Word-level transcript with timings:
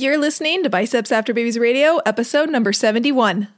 You're 0.00 0.16
listening 0.16 0.62
to 0.62 0.70
Biceps 0.70 1.12
After 1.12 1.34
Babies 1.34 1.58
Radio, 1.58 1.98
episode 2.06 2.48
number 2.48 2.72
71. 2.72 3.48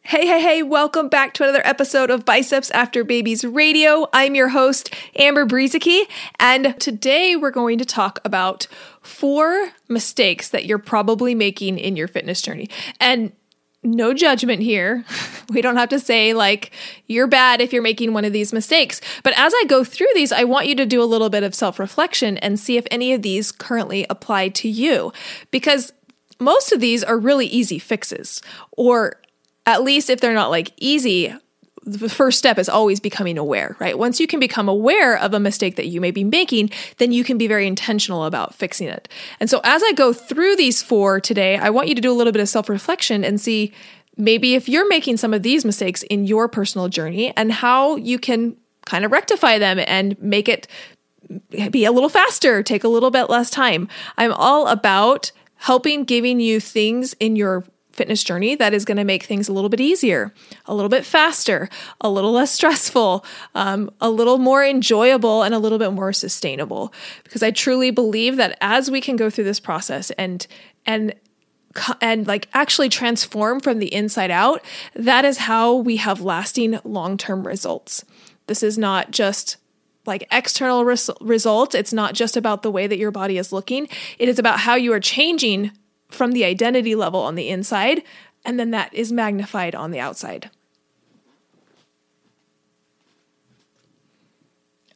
Hey, 0.00 0.26
hey, 0.26 0.40
hey, 0.40 0.62
welcome 0.62 1.10
back 1.10 1.34
to 1.34 1.42
another 1.42 1.60
episode 1.66 2.08
of 2.08 2.24
Biceps 2.24 2.70
After 2.70 3.04
Babies 3.04 3.44
Radio. 3.44 4.08
I'm 4.14 4.34
your 4.34 4.48
host, 4.48 4.94
Amber 5.16 5.44
Brueseke, 5.44 6.04
and 6.40 6.80
today 6.80 7.36
we're 7.36 7.50
going 7.50 7.76
to 7.76 7.84
talk 7.84 8.20
about 8.24 8.68
four 9.02 9.72
mistakes 9.86 10.48
that 10.48 10.64
you're 10.64 10.78
probably 10.78 11.34
making 11.34 11.78
in 11.78 11.94
your 11.94 12.08
fitness 12.08 12.40
journey. 12.40 12.70
And 12.98 13.32
no 13.86 14.12
judgment 14.14 14.62
here. 14.62 15.04
We 15.48 15.62
don't 15.62 15.76
have 15.76 15.90
to 15.90 16.00
say, 16.00 16.34
like, 16.34 16.72
you're 17.06 17.28
bad 17.28 17.60
if 17.60 17.72
you're 17.72 17.80
making 17.80 18.12
one 18.12 18.24
of 18.24 18.32
these 18.32 18.52
mistakes. 18.52 19.00
But 19.22 19.32
as 19.38 19.52
I 19.54 19.64
go 19.68 19.84
through 19.84 20.08
these, 20.12 20.32
I 20.32 20.42
want 20.42 20.66
you 20.66 20.74
to 20.74 20.84
do 20.84 21.00
a 21.00 21.04
little 21.04 21.30
bit 21.30 21.44
of 21.44 21.54
self 21.54 21.78
reflection 21.78 22.36
and 22.38 22.58
see 22.58 22.76
if 22.76 22.84
any 22.90 23.12
of 23.12 23.22
these 23.22 23.52
currently 23.52 24.06
apply 24.10 24.48
to 24.48 24.68
you. 24.68 25.12
Because 25.52 25.92
most 26.40 26.72
of 26.72 26.80
these 26.80 27.04
are 27.04 27.16
really 27.16 27.46
easy 27.46 27.78
fixes, 27.78 28.42
or 28.72 29.20
at 29.66 29.84
least 29.84 30.10
if 30.10 30.20
they're 30.20 30.34
not 30.34 30.50
like 30.50 30.72
easy, 30.78 31.32
the 31.86 32.08
first 32.08 32.36
step 32.38 32.58
is 32.58 32.68
always 32.68 32.98
becoming 32.98 33.38
aware, 33.38 33.76
right? 33.78 33.96
Once 33.96 34.18
you 34.18 34.26
can 34.26 34.40
become 34.40 34.68
aware 34.68 35.16
of 35.16 35.32
a 35.32 35.40
mistake 35.40 35.76
that 35.76 35.86
you 35.86 36.00
may 36.00 36.10
be 36.10 36.24
making, 36.24 36.70
then 36.98 37.12
you 37.12 37.22
can 37.22 37.38
be 37.38 37.46
very 37.46 37.66
intentional 37.66 38.24
about 38.24 38.54
fixing 38.54 38.88
it. 38.88 39.08
And 39.38 39.48
so 39.48 39.60
as 39.62 39.82
I 39.84 39.92
go 39.92 40.12
through 40.12 40.56
these 40.56 40.82
four 40.82 41.20
today, 41.20 41.56
I 41.56 41.70
want 41.70 41.88
you 41.88 41.94
to 41.94 42.00
do 42.00 42.10
a 42.10 42.14
little 42.14 42.32
bit 42.32 42.42
of 42.42 42.48
self 42.48 42.68
reflection 42.68 43.24
and 43.24 43.40
see 43.40 43.72
maybe 44.16 44.56
if 44.56 44.68
you're 44.68 44.88
making 44.88 45.16
some 45.16 45.32
of 45.32 45.42
these 45.42 45.64
mistakes 45.64 46.02
in 46.04 46.26
your 46.26 46.48
personal 46.48 46.88
journey 46.88 47.32
and 47.36 47.52
how 47.52 47.96
you 47.96 48.18
can 48.18 48.56
kind 48.84 49.04
of 49.04 49.12
rectify 49.12 49.58
them 49.58 49.78
and 49.86 50.20
make 50.20 50.48
it 50.48 50.66
be 51.70 51.84
a 51.84 51.92
little 51.92 52.08
faster, 52.08 52.62
take 52.62 52.82
a 52.82 52.88
little 52.88 53.10
bit 53.10 53.30
less 53.30 53.48
time. 53.50 53.88
I'm 54.18 54.32
all 54.32 54.66
about 54.66 55.30
helping 55.56 56.04
giving 56.04 56.40
you 56.40 56.60
things 56.60 57.14
in 57.20 57.36
your 57.36 57.64
fitness 57.96 58.22
journey 58.22 58.54
that 58.54 58.74
is 58.74 58.84
going 58.84 58.96
to 58.96 59.04
make 59.04 59.24
things 59.24 59.48
a 59.48 59.52
little 59.52 59.70
bit 59.70 59.80
easier, 59.80 60.32
a 60.66 60.74
little 60.74 60.88
bit 60.88 61.04
faster, 61.04 61.68
a 62.00 62.10
little 62.10 62.32
less 62.32 62.52
stressful, 62.52 63.24
um, 63.54 63.90
a 64.00 64.10
little 64.10 64.38
more 64.38 64.64
enjoyable, 64.64 65.42
and 65.42 65.54
a 65.54 65.58
little 65.58 65.78
bit 65.78 65.92
more 65.92 66.12
sustainable. 66.12 66.92
Because 67.24 67.42
I 67.42 67.50
truly 67.50 67.90
believe 67.90 68.36
that 68.36 68.56
as 68.60 68.90
we 68.90 69.00
can 69.00 69.16
go 69.16 69.30
through 69.30 69.44
this 69.44 69.60
process 69.60 70.10
and 70.12 70.46
and 70.84 71.14
and 72.00 72.26
like 72.26 72.48
actually 72.54 72.88
transform 72.88 73.60
from 73.60 73.78
the 73.78 73.92
inside 73.92 74.30
out, 74.30 74.62
that 74.94 75.24
is 75.24 75.38
how 75.38 75.74
we 75.74 75.96
have 75.96 76.20
lasting 76.20 76.78
long 76.84 77.16
term 77.16 77.46
results. 77.46 78.04
This 78.46 78.62
is 78.62 78.78
not 78.78 79.10
just 79.10 79.56
like 80.06 80.26
external 80.30 80.84
res- 80.84 81.10
results. 81.20 81.74
It's 81.74 81.92
not 81.92 82.14
just 82.14 82.36
about 82.36 82.62
the 82.62 82.70
way 82.70 82.86
that 82.86 82.98
your 82.98 83.10
body 83.10 83.38
is 83.38 83.52
looking. 83.52 83.88
It 84.18 84.28
is 84.28 84.38
about 84.38 84.60
how 84.60 84.74
you 84.74 84.92
are 84.92 85.00
changing 85.00 85.72
from 86.08 86.32
the 86.32 86.44
identity 86.44 86.94
level 86.94 87.20
on 87.20 87.34
the 87.34 87.48
inside, 87.48 88.02
and 88.44 88.58
then 88.58 88.70
that 88.70 88.92
is 88.94 89.10
magnified 89.12 89.74
on 89.74 89.90
the 89.90 90.00
outside. 90.00 90.50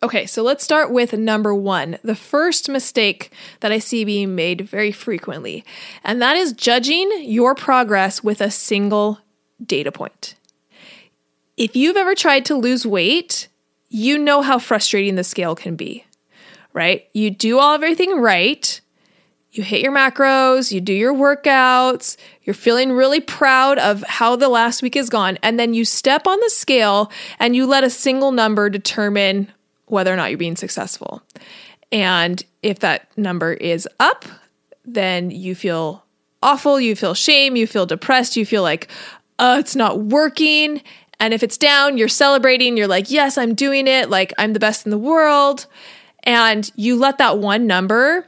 Okay, 0.02 0.24
so 0.24 0.42
let's 0.42 0.64
start 0.64 0.90
with 0.90 1.12
number 1.12 1.54
one, 1.54 1.98
the 2.02 2.14
first 2.14 2.70
mistake 2.70 3.34
that 3.60 3.70
I 3.70 3.78
see 3.78 4.02
being 4.02 4.34
made 4.34 4.62
very 4.62 4.92
frequently, 4.92 5.62
and 6.02 6.22
that 6.22 6.38
is 6.38 6.54
judging 6.54 7.10
your 7.22 7.54
progress 7.54 8.24
with 8.24 8.40
a 8.40 8.50
single 8.50 9.18
data 9.64 9.92
point. 9.92 10.36
If 11.58 11.76
you've 11.76 11.98
ever 11.98 12.14
tried 12.14 12.46
to 12.46 12.54
lose 12.54 12.86
weight, 12.86 13.48
you 13.90 14.16
know 14.16 14.40
how 14.40 14.58
frustrating 14.58 15.16
the 15.16 15.24
scale 15.24 15.54
can 15.54 15.76
be, 15.76 16.06
right? 16.72 17.06
You 17.12 17.30
do 17.30 17.58
all 17.58 17.74
everything 17.74 18.18
right, 18.18 18.80
you 19.52 19.62
hit 19.62 19.80
your 19.82 19.92
macros, 19.92 20.72
you 20.72 20.80
do 20.80 20.92
your 20.92 21.14
workouts, 21.14 22.16
you're 22.44 22.54
feeling 22.54 22.92
really 22.92 23.20
proud 23.20 23.78
of 23.78 24.02
how 24.04 24.36
the 24.36 24.48
last 24.48 24.82
week 24.82 24.94
has 24.94 25.08
gone, 25.08 25.38
and 25.42 25.58
then 25.58 25.74
you 25.74 25.84
step 25.84 26.26
on 26.26 26.38
the 26.40 26.50
scale 26.50 27.10
and 27.38 27.56
you 27.56 27.66
let 27.66 27.84
a 27.84 27.90
single 27.90 28.32
number 28.32 28.70
determine 28.70 29.50
whether 29.86 30.12
or 30.12 30.16
not 30.16 30.30
you're 30.30 30.38
being 30.38 30.56
successful. 30.56 31.22
And 31.90 32.42
if 32.62 32.78
that 32.80 33.08
number 33.16 33.52
is 33.52 33.88
up, 33.98 34.24
then 34.84 35.30
you 35.30 35.54
feel 35.54 36.04
awful, 36.42 36.80
you 36.80 36.94
feel 36.94 37.14
shame, 37.14 37.56
you 37.56 37.66
feel 37.66 37.86
depressed, 37.86 38.36
you 38.36 38.46
feel 38.46 38.62
like, 38.62 38.88
uh, 39.38 39.56
it's 39.58 39.74
not 39.74 39.98
working. 39.98 40.82
And 41.18 41.34
if 41.34 41.42
it's 41.42 41.58
down, 41.58 41.98
you're 41.98 42.08
celebrating, 42.08 42.76
you're 42.76 42.86
like, 42.86 43.10
yes, 43.10 43.36
I'm 43.36 43.54
doing 43.54 43.86
it, 43.86 44.08
like 44.08 44.32
I'm 44.38 44.52
the 44.52 44.60
best 44.60 44.86
in 44.86 44.90
the 44.90 44.98
world. 44.98 45.66
And 46.22 46.70
you 46.76 46.96
let 46.96 47.18
that 47.18 47.38
one 47.38 47.66
number 47.66 48.26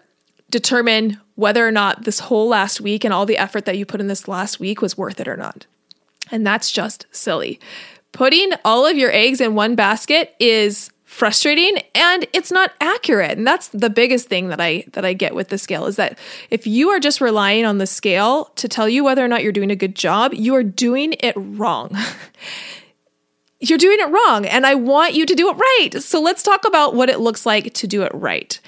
determine 0.52 1.18
whether 1.34 1.66
or 1.66 1.72
not 1.72 2.04
this 2.04 2.20
whole 2.20 2.46
last 2.46 2.80
week 2.80 3.04
and 3.04 3.12
all 3.12 3.26
the 3.26 3.38
effort 3.38 3.64
that 3.64 3.76
you 3.76 3.84
put 3.84 4.00
in 4.00 4.06
this 4.06 4.28
last 4.28 4.60
week 4.60 4.80
was 4.80 4.96
worth 4.96 5.18
it 5.18 5.26
or 5.26 5.36
not. 5.36 5.66
And 6.30 6.46
that's 6.46 6.70
just 6.70 7.06
silly. 7.10 7.58
Putting 8.12 8.52
all 8.64 8.86
of 8.86 8.96
your 8.96 9.10
eggs 9.10 9.40
in 9.40 9.54
one 9.54 9.74
basket 9.74 10.34
is 10.38 10.90
frustrating 11.04 11.78
and 11.94 12.26
it's 12.32 12.52
not 12.52 12.72
accurate. 12.80 13.36
And 13.36 13.46
that's 13.46 13.68
the 13.68 13.90
biggest 13.90 14.28
thing 14.28 14.48
that 14.48 14.60
I 14.60 14.84
that 14.92 15.04
I 15.04 15.14
get 15.14 15.34
with 15.34 15.48
the 15.48 15.58
scale 15.58 15.86
is 15.86 15.96
that 15.96 16.18
if 16.50 16.66
you 16.66 16.90
are 16.90 17.00
just 17.00 17.20
relying 17.20 17.64
on 17.64 17.78
the 17.78 17.86
scale 17.86 18.46
to 18.56 18.68
tell 18.68 18.88
you 18.88 19.02
whether 19.02 19.24
or 19.24 19.28
not 19.28 19.42
you're 19.42 19.52
doing 19.52 19.70
a 19.70 19.76
good 19.76 19.96
job, 19.96 20.34
you 20.34 20.54
are 20.54 20.62
doing 20.62 21.14
it 21.20 21.34
wrong. 21.36 21.96
you're 23.60 23.78
doing 23.78 23.98
it 24.00 24.10
wrong 24.10 24.44
and 24.44 24.66
I 24.66 24.74
want 24.74 25.14
you 25.14 25.24
to 25.24 25.34
do 25.34 25.48
it 25.48 25.54
right. 25.54 26.02
So 26.02 26.20
let's 26.20 26.42
talk 26.42 26.66
about 26.66 26.94
what 26.94 27.08
it 27.08 27.20
looks 27.20 27.46
like 27.46 27.72
to 27.74 27.86
do 27.86 28.02
it 28.02 28.12
right. 28.12 28.58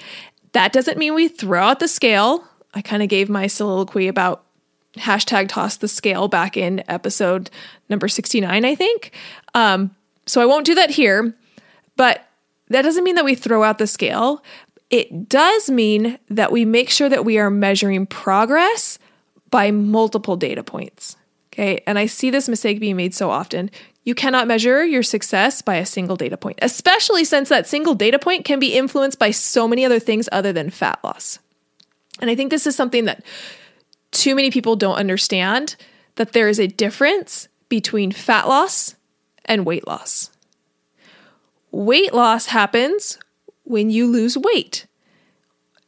That 0.55 0.71
doesn't 0.71 0.97
mean 0.97 1.13
we 1.13 1.27
throw 1.27 1.61
out 1.61 1.81
the 1.81 1.87
scale. 1.89 2.41
I 2.73 2.81
kind 2.81 3.03
of 3.03 3.09
gave 3.09 3.27
my 3.27 3.45
soliloquy 3.45 4.07
about 4.07 4.45
hashtag 4.95 5.49
toss 5.49 5.75
the 5.75 5.89
scale 5.89 6.29
back 6.29 6.55
in 6.55 6.81
episode 6.87 7.49
number 7.89 8.07
69, 8.07 8.63
I 8.63 8.73
think. 8.73 9.11
Um, 9.53 9.93
so 10.25 10.41
I 10.41 10.45
won't 10.45 10.65
do 10.65 10.73
that 10.75 10.91
here, 10.91 11.35
but 11.97 12.25
that 12.69 12.83
doesn't 12.83 13.03
mean 13.03 13.15
that 13.15 13.25
we 13.25 13.35
throw 13.35 13.65
out 13.65 13.79
the 13.79 13.85
scale. 13.85 14.41
It 14.89 15.27
does 15.27 15.69
mean 15.69 16.17
that 16.29 16.53
we 16.53 16.63
make 16.63 16.89
sure 16.89 17.09
that 17.09 17.25
we 17.25 17.37
are 17.37 17.49
measuring 17.49 18.05
progress 18.05 18.97
by 19.49 19.71
multiple 19.71 20.37
data 20.37 20.63
points. 20.63 21.17
Okay. 21.51 21.83
And 21.85 21.99
I 21.99 22.05
see 22.05 22.29
this 22.29 22.47
mistake 22.47 22.79
being 22.79 22.95
made 22.95 23.13
so 23.13 23.29
often. 23.29 23.71
You 24.05 24.13
cannot 24.13 24.47
measure 24.47 24.85
your 24.85 25.01
success 25.01 25.63
by 25.63 25.75
a 25.75 25.85
single 25.85 26.15
data 26.15 26.37
point, 26.37 26.59
especially 26.61 27.25
since 27.25 27.49
that 27.49 27.67
single 27.67 27.95
data 27.95 28.19
point 28.19 28.45
can 28.45 28.59
be 28.59 28.75
influenced 28.75 29.17
by 29.17 29.31
so 29.31 29.67
many 29.67 29.83
other 29.83 29.99
things 29.99 30.29
other 30.31 30.53
than 30.53 30.69
fat 30.69 30.99
loss. 31.03 31.39
And 32.21 32.29
I 32.29 32.35
think 32.35 32.51
this 32.51 32.67
is 32.67 32.75
something 32.75 33.05
that 33.05 33.25
too 34.11 34.35
many 34.35 34.51
people 34.51 34.75
don't 34.75 34.95
understand 34.95 35.75
that 36.15 36.33
there 36.33 36.47
is 36.47 36.59
a 36.59 36.67
difference 36.67 37.47
between 37.67 38.11
fat 38.11 38.47
loss 38.47 38.95
and 39.43 39.65
weight 39.65 39.87
loss. 39.87 40.29
Weight 41.71 42.13
loss 42.13 42.45
happens 42.45 43.17
when 43.63 43.89
you 43.89 44.05
lose 44.05 44.37
weight. 44.37 44.85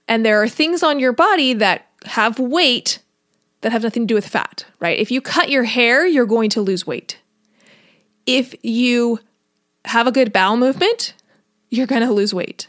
And 0.08 0.26
there 0.26 0.42
are 0.42 0.50
things 0.50 0.82
on 0.82 1.00
your 1.00 1.14
body 1.14 1.54
that 1.54 1.88
have 2.06 2.40
weight 2.40 3.00
that 3.62 3.72
have 3.72 3.84
nothing 3.84 4.04
to 4.04 4.08
do 4.08 4.16
with 4.16 4.28
fat, 4.28 4.66
right? 4.80 4.98
If 4.98 5.12
you 5.12 5.22
cut 5.22 5.50
your 5.50 5.64
hair, 5.66 6.06
you're 6.08 6.26
going 6.26 6.50
to 6.52 6.62
lose 6.62 6.88
weight 6.88 7.20
if 8.28 8.54
you 8.64 9.20
have 9.86 10.06
a 10.06 10.12
good 10.12 10.32
bowel 10.32 10.58
movement, 10.58 11.14
you're 11.72 11.88
going 11.88 12.02
to 12.02 12.12
lose 12.12 12.34
weight. 12.34 12.68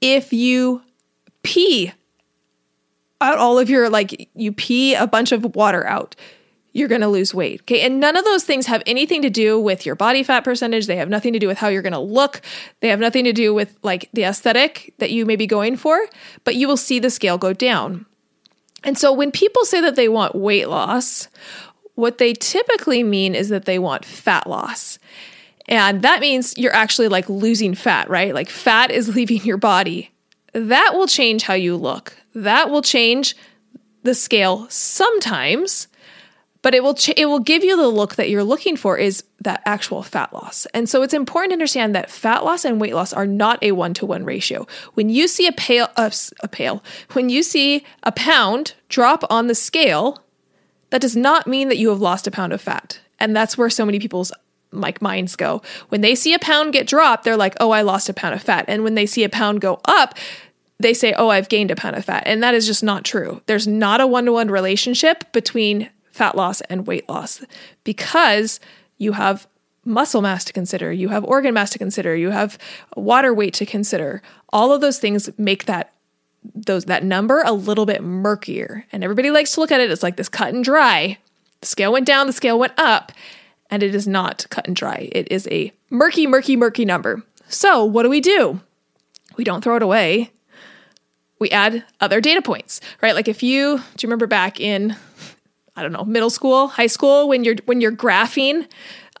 If 0.00 0.32
you 0.32 0.82
pee 1.42 1.92
out 3.20 3.38
all 3.38 3.58
of 3.58 3.68
your, 3.68 3.90
like, 3.90 4.30
you 4.34 4.52
pee 4.52 4.94
a 4.94 5.06
bunch 5.06 5.32
of 5.32 5.54
water 5.54 5.86
out, 5.86 6.14
you're 6.72 6.88
going 6.88 7.00
to 7.00 7.08
lose 7.08 7.32
weight. 7.32 7.62
Okay. 7.62 7.82
And 7.82 8.00
none 8.00 8.16
of 8.16 8.24
those 8.24 8.44
things 8.44 8.66
have 8.66 8.82
anything 8.86 9.22
to 9.22 9.30
do 9.30 9.58
with 9.58 9.86
your 9.86 9.94
body 9.94 10.22
fat 10.22 10.42
percentage. 10.42 10.86
They 10.86 10.96
have 10.96 11.08
nothing 11.08 11.32
to 11.32 11.38
do 11.38 11.46
with 11.46 11.58
how 11.58 11.68
you're 11.68 11.82
going 11.82 11.92
to 11.92 11.98
look. 11.98 12.42
They 12.80 12.88
have 12.88 12.98
nothing 12.98 13.24
to 13.24 13.32
do 13.32 13.54
with 13.54 13.76
like 13.82 14.10
the 14.12 14.24
aesthetic 14.24 14.92
that 14.98 15.12
you 15.12 15.24
may 15.24 15.36
be 15.36 15.46
going 15.46 15.76
for, 15.76 16.06
but 16.42 16.56
you 16.56 16.66
will 16.66 16.76
see 16.76 16.98
the 16.98 17.10
scale 17.10 17.38
go 17.38 17.52
down. 17.52 18.06
And 18.82 18.98
so 18.98 19.12
when 19.12 19.30
people 19.30 19.64
say 19.64 19.80
that 19.80 19.96
they 19.96 20.08
want 20.08 20.34
weight 20.34 20.68
loss 20.68 21.28
what 21.94 22.18
they 22.18 22.32
typically 22.32 23.02
mean 23.02 23.34
is 23.34 23.48
that 23.48 23.64
they 23.64 23.78
want 23.78 24.04
fat 24.04 24.46
loss. 24.46 24.98
And 25.66 26.02
that 26.02 26.20
means 26.20 26.58
you're 26.58 26.74
actually 26.74 27.08
like 27.08 27.28
losing 27.28 27.74
fat, 27.74 28.10
right? 28.10 28.34
Like 28.34 28.50
fat 28.50 28.90
is 28.90 29.08
leaving 29.16 29.42
your 29.44 29.56
body. 29.56 30.10
That 30.52 30.92
will 30.94 31.06
change 31.06 31.42
how 31.44 31.54
you 31.54 31.76
look. 31.76 32.16
That 32.34 32.70
will 32.70 32.82
change 32.82 33.36
the 34.02 34.14
scale 34.14 34.66
sometimes, 34.68 35.88
but 36.62 36.74
it 36.74 36.82
will 36.82 36.94
ch- 36.94 37.16
it 37.16 37.26
will 37.26 37.40
give 37.40 37.64
you 37.64 37.76
the 37.76 37.88
look 37.88 38.16
that 38.16 38.30
you're 38.30 38.44
looking 38.44 38.76
for 38.76 38.96
is 38.96 39.24
that 39.40 39.62
actual 39.64 40.02
fat 40.02 40.32
loss. 40.32 40.66
And 40.74 40.88
so 40.88 41.02
it's 41.02 41.14
important 41.14 41.50
to 41.50 41.54
understand 41.54 41.94
that 41.94 42.10
fat 42.10 42.44
loss 42.44 42.64
and 42.64 42.80
weight 42.80 42.94
loss 42.94 43.12
are 43.12 43.26
not 43.26 43.62
a 43.62 43.72
one-to-one 43.72 44.24
ratio. 44.24 44.66
When 44.94 45.08
you 45.08 45.26
see 45.26 45.46
a 45.46 45.52
pale 45.52 45.88
uh, 45.96 46.10
a 46.40 46.48
pale, 46.48 46.82
when 47.12 47.28
you 47.28 47.42
see 47.42 47.84
a 48.02 48.12
pound 48.12 48.74
drop 48.88 49.24
on 49.30 49.46
the 49.46 49.54
scale, 49.54 50.23
that 50.94 51.00
does 51.00 51.16
not 51.16 51.48
mean 51.48 51.70
that 51.70 51.76
you 51.76 51.88
have 51.88 52.00
lost 52.00 52.28
a 52.28 52.30
pound 52.30 52.52
of 52.52 52.60
fat. 52.60 53.00
And 53.18 53.34
that's 53.34 53.58
where 53.58 53.68
so 53.68 53.84
many 53.84 53.98
people's 53.98 54.30
like 54.70 55.02
minds 55.02 55.34
go. 55.34 55.60
When 55.88 56.02
they 56.02 56.14
see 56.14 56.34
a 56.34 56.38
pound 56.38 56.72
get 56.72 56.86
dropped, 56.86 57.24
they're 57.24 57.36
like, 57.36 57.56
"Oh, 57.58 57.72
I 57.72 57.82
lost 57.82 58.08
a 58.08 58.14
pound 58.14 58.36
of 58.36 58.42
fat." 58.42 58.64
And 58.68 58.84
when 58.84 58.94
they 58.94 59.04
see 59.04 59.24
a 59.24 59.28
pound 59.28 59.60
go 59.60 59.80
up, 59.86 60.16
they 60.78 60.94
say, 60.94 61.12
Oh, 61.16 61.30
I've 61.30 61.48
gained 61.48 61.72
a 61.72 61.76
pound 61.76 61.96
of 61.96 62.04
fat. 62.04 62.22
And 62.26 62.44
that 62.44 62.54
is 62.54 62.64
just 62.64 62.84
not 62.84 63.04
true. 63.04 63.42
There's 63.46 63.66
not 63.66 64.00
a 64.00 64.06
one 64.06 64.26
to 64.26 64.32
one 64.32 64.52
relationship 64.52 65.32
between 65.32 65.90
fat 66.12 66.36
loss 66.36 66.60
and 66.62 66.86
weight 66.86 67.08
loss 67.08 67.44
because 67.82 68.60
you 68.98 69.12
have 69.12 69.48
muscle 69.84 70.22
mass 70.22 70.44
to 70.44 70.52
consider, 70.52 70.92
you 70.92 71.08
have 71.08 71.24
organ 71.24 71.54
mass 71.54 71.70
to 71.70 71.78
consider, 71.78 72.14
you 72.14 72.30
have 72.30 72.56
water 72.96 73.34
weight 73.34 73.54
to 73.54 73.66
consider. 73.66 74.22
All 74.50 74.72
of 74.72 74.80
those 74.80 75.00
things 75.00 75.28
make 75.38 75.64
that 75.64 75.93
those 76.54 76.84
that 76.86 77.04
number 77.04 77.42
a 77.42 77.52
little 77.52 77.86
bit 77.86 78.02
murkier. 78.02 78.86
And 78.92 79.02
everybody 79.02 79.30
likes 79.30 79.52
to 79.52 79.60
look 79.60 79.72
at 79.72 79.80
it 79.80 79.90
as 79.90 80.02
like 80.02 80.16
this 80.16 80.28
cut 80.28 80.52
and 80.52 80.64
dry. 80.64 81.18
The 81.60 81.66
scale 81.66 81.92
went 81.92 82.06
down, 82.06 82.26
the 82.26 82.32
scale 82.32 82.58
went 82.58 82.74
up, 82.76 83.12
and 83.70 83.82
it 83.82 83.94
is 83.94 84.06
not 84.06 84.46
cut 84.50 84.66
and 84.66 84.76
dry. 84.76 85.08
It 85.12 85.30
is 85.30 85.48
a 85.50 85.72
murky, 85.90 86.26
murky, 86.26 86.56
murky 86.56 86.84
number. 86.84 87.22
So, 87.48 87.84
what 87.84 88.02
do 88.02 88.10
we 88.10 88.20
do? 88.20 88.60
We 89.36 89.44
don't 89.44 89.62
throw 89.62 89.76
it 89.76 89.82
away. 89.82 90.30
We 91.38 91.50
add 91.50 91.84
other 92.00 92.20
data 92.20 92.42
points, 92.42 92.80
right? 93.02 93.14
Like 93.14 93.28
if 93.28 93.42
you 93.42 93.78
do 93.78 93.82
you 94.02 94.08
remember 94.08 94.26
back 94.26 94.60
in 94.60 94.96
I 95.76 95.82
don't 95.82 95.92
know, 95.92 96.04
middle 96.04 96.30
school, 96.30 96.68
high 96.68 96.86
school 96.86 97.28
when 97.28 97.44
you're 97.44 97.56
when 97.64 97.80
you're 97.80 97.92
graphing 97.92 98.68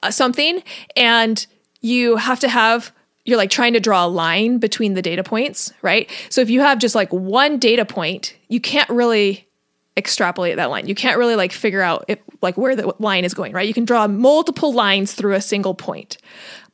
uh, 0.02 0.10
something 0.10 0.62
and 0.96 1.46
you 1.80 2.16
have 2.16 2.40
to 2.40 2.48
have 2.48 2.92
you're 3.24 3.38
like 3.38 3.50
trying 3.50 3.72
to 3.72 3.80
draw 3.80 4.04
a 4.04 4.08
line 4.08 4.58
between 4.58 4.94
the 4.94 5.02
data 5.02 5.24
points, 5.24 5.72
right? 5.82 6.10
So 6.28 6.40
if 6.40 6.50
you 6.50 6.60
have 6.60 6.78
just 6.78 6.94
like 6.94 7.12
one 7.12 7.58
data 7.58 7.84
point, 7.84 8.36
you 8.48 8.60
can't 8.60 8.88
really 8.90 9.48
extrapolate 9.96 10.56
that 10.56 10.70
line. 10.70 10.86
You 10.86 10.94
can't 10.94 11.18
really 11.18 11.36
like 11.36 11.52
figure 11.52 11.80
out 11.80 12.04
if, 12.08 12.18
like 12.42 12.56
where 12.58 12.76
the 12.76 12.94
line 12.98 13.24
is 13.24 13.32
going, 13.32 13.52
right? 13.52 13.66
You 13.66 13.74
can 13.74 13.84
draw 13.84 14.06
multiple 14.06 14.72
lines 14.72 15.14
through 15.14 15.34
a 15.34 15.40
single 15.40 15.74
point. 15.74 16.18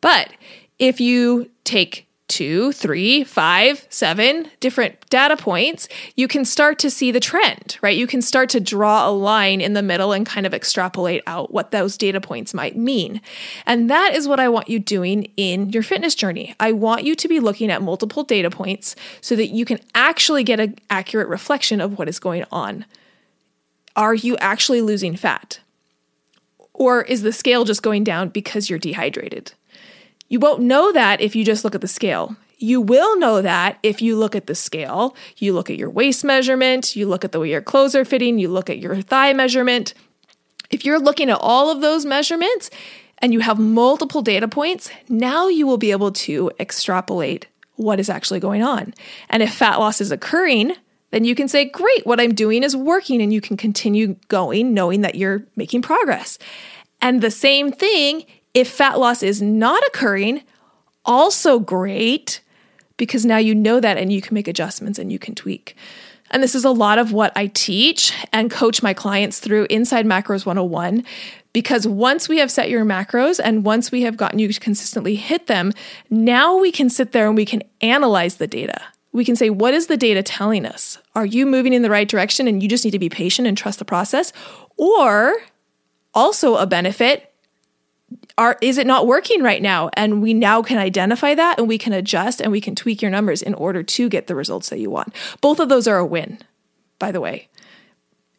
But 0.01 0.33
if 0.79 1.01
you 1.01 1.51
take 1.65 2.07
two, 2.31 2.71
three, 2.73 3.25
five, 3.25 3.85
seven 3.91 4.49
different 4.61 4.99
data 5.11 5.37
points, 5.37 5.89
you 6.15 6.29
can 6.29 6.45
start 6.45 6.79
to 6.79 6.89
see 6.89 7.11
the 7.11 7.19
trend, 7.19 7.77
right? 7.83 7.97
You 7.97 8.07
can 8.07 8.23
start 8.23 8.49
to 8.51 8.61
draw 8.61 9.09
a 9.09 9.11
line 9.11 9.61
in 9.61 9.75
the 9.75 9.83
middle 9.83 10.13
and 10.13 10.25
kind 10.25 10.47
of 10.47 10.55
extrapolate 10.55 11.23
out 11.27 11.53
what 11.53 11.73
those 11.73 11.99
data 11.99 12.21
points 12.21 12.55
might 12.55 12.77
mean. 12.77 13.21
And 13.67 13.91
that 13.91 14.15
is 14.15 14.29
what 14.29 14.39
I 14.39 14.49
want 14.49 14.71
you 14.71 14.79
doing 14.79 15.31
in 15.37 15.71
your 15.71 15.83
fitness 15.83 16.15
journey. 16.15 16.55
I 16.61 16.71
want 16.71 17.03
you 17.03 17.17
to 17.17 17.29
be 17.29 17.41
looking 17.41 17.69
at 17.69 17.83
multiple 17.83 18.23
data 18.23 18.49
points 18.49 18.95
so 19.21 19.35
that 19.35 19.49
you 19.49 19.65
can 19.65 19.81
actually 19.95 20.45
get 20.45 20.61
an 20.61 20.77
accurate 20.89 21.29
reflection 21.29 21.81
of 21.81 21.99
what 21.99 22.09
is 22.09 22.21
going 22.21 22.45
on. 22.53 22.87
Are 23.97 24.15
you 24.15 24.37
actually 24.37 24.83
losing 24.83 25.17
fat? 25.17 25.59
Or 26.73 27.03
is 27.03 27.23
the 27.23 27.33
scale 27.33 27.65
just 27.65 27.83
going 27.83 28.05
down 28.05 28.29
because 28.29 28.71
you're 28.71 28.79
dehydrated? 28.79 29.53
You 30.31 30.39
won't 30.39 30.63
know 30.63 30.93
that 30.93 31.21
if 31.21 31.37
you 31.37 31.45
just 31.45 31.65
look 31.65 31.75
at 31.75 31.81
the 31.83 31.89
scale. 31.89 32.37
You 32.59 32.81
will 32.81 33.19
know 33.19 33.43
that 33.43 33.79
if 33.83 34.01
you 34.01 34.17
look 34.17 34.37
at 34.37 34.47
the 34.47 34.55
scale, 34.55 35.17
you 35.39 35.53
look 35.53 35.69
at 35.69 35.77
your 35.77 35.91
waist 35.91 36.25
measurement, 36.25 36.95
you 36.95 37.07
look 37.07 37.25
at 37.25 37.33
the 37.33 37.41
way 37.41 37.51
your 37.51 37.61
clothes 37.61 37.97
are 37.97 38.05
fitting, 38.05 38.39
you 38.39 38.49
look 38.49 38.71
at 38.71 38.79
your 38.79 39.03
thigh 39.03 39.33
measurement. 39.33 39.93
If 40.71 40.85
you're 40.85 41.01
looking 41.01 41.31
at 41.31 41.39
all 41.41 41.69
of 41.69 41.81
those 41.81 42.07
measurements 42.07 42.71
and 43.19 43.33
you 43.33 43.41
have 43.41 43.59
multiple 43.59 44.23
data 44.23 44.47
points, 44.47 44.89
now 45.09 45.49
you 45.49 45.67
will 45.67 45.79
be 45.79 45.91
able 45.91 46.13
to 46.13 46.53
extrapolate 46.61 47.49
what 47.75 47.99
is 47.99 48.09
actually 48.09 48.41
going 48.41 48.63
on. 48.63 48.95
And 49.31 49.43
if 49.43 49.53
fat 49.53 49.81
loss 49.81 50.01
is 50.01 50.13
occurring, 50.13 50.75
then 51.11 51.25
you 51.25 51.35
can 51.35 51.49
say, 51.49 51.65
Great, 51.65 52.07
what 52.07 52.21
I'm 52.21 52.35
doing 52.35 52.63
is 52.63 52.77
working, 52.77 53.21
and 53.21 53.33
you 53.33 53.41
can 53.41 53.57
continue 53.57 54.17
going 54.29 54.75
knowing 54.75 55.01
that 55.01 55.17
you're 55.17 55.45
making 55.57 55.83
progress. 55.83 56.39
And 57.03 57.21
the 57.21 57.31
same 57.31 57.73
thing 57.73 58.27
if 58.55 58.69
fat 58.69 58.99
loss 58.99 59.23
is 59.23 59.41
not 59.41 59.83
occurring, 59.89 60.43
also 61.05 61.59
great 61.59 62.41
because 62.97 63.25
now 63.25 63.39
you 63.39 63.55
know 63.55 63.81
that 63.81 63.97
and 63.97 64.13
you 64.13 64.21
can 64.21 64.35
make 64.35 64.49
adjustments 64.49 64.99
and 64.99 65.11
you 65.11 65.19
can 65.19 65.35
tweak. 65.35 65.77
And 66.31 66.43
this 66.43 66.55
is 66.55 66.65
a 66.65 66.71
lot 66.71 66.99
of 66.99 67.13
what 67.13 67.33
I 67.35 67.49
teach 67.49 68.13
and 68.33 68.51
coach 68.51 68.83
my 68.83 68.95
clients 68.95 69.41
through 69.41 69.67
Inside 69.69 70.07
Macros 70.07 70.47
101 70.47 71.05
because 71.53 71.87
once 71.87 72.29
we 72.29 72.39
have 72.39 72.51
set 72.51 72.71
your 72.71 72.85
macros 72.85 73.41
and 73.43 73.65
once 73.65 73.91
we 73.91 74.03
have 74.03 74.17
gotten 74.17 74.39
you 74.39 74.53
to 74.53 74.61
consistently 74.61 75.17
hit 75.17 75.49
them, 75.49 75.73
now 76.09 76.57
we 76.57 76.71
can 76.71 76.89
sit 76.89 77.13
there 77.13 77.27
and 77.27 77.37
we 77.37 77.45
can 77.45 77.63
analyze 77.81 78.37
the 78.37 78.47
data. 78.47 78.81
We 79.13 79.25
can 79.25 79.35
say, 79.35 79.51
what 79.51 79.75
is 79.75 79.89
the 79.89 79.97
data 79.97 80.23
telling 80.23 80.65
us? 80.65 80.99
Are 81.17 81.27
you 81.27 81.47
moving 81.47 81.73
in 81.73 81.83
the 81.83 81.91
right 81.91 82.09
direction 82.09 82.47
and 82.47 82.63
you 82.63 82.69
just 82.69 82.85
need 82.85 82.93
to 82.93 83.01
be 83.01 83.09
patient 83.09 83.49
and 83.49 83.59
trust 83.59 83.81
the 83.81 83.85
process? 83.85 84.33
Or 84.77 85.35
also 86.15 86.55
a 86.55 86.67
benefit, 86.67 87.30
are 88.39 88.57
is 88.61 88.79
it 88.79 88.87
not 88.87 89.07
working 89.07 89.43
right 89.43 89.63
now? 89.63 89.91
And 89.95 90.23
we 90.23 90.35
now 90.35 90.63
can 90.63 90.79
identify 90.79 91.35
that 91.35 91.59
and 91.59 91.69
we 91.69 91.79
can 91.79 91.93
adjust 91.93 92.41
and 92.41 92.51
we 92.51 92.61
can 92.61 92.75
tweak 92.75 93.03
your 93.03 93.11
numbers 93.11 93.43
in 93.43 93.55
order 93.55 93.83
to 93.83 94.09
get 94.09 94.27
the 94.27 94.35
results 94.35 94.71
that 94.71 94.79
you 94.79 94.91
want. 94.91 95.15
Both 95.41 95.61
of 95.61 95.69
those 95.69 95.87
are 95.87 95.99
a 95.99 96.07
win 96.07 96.39
by 96.99 97.13
the 97.13 97.21
way. 97.21 97.49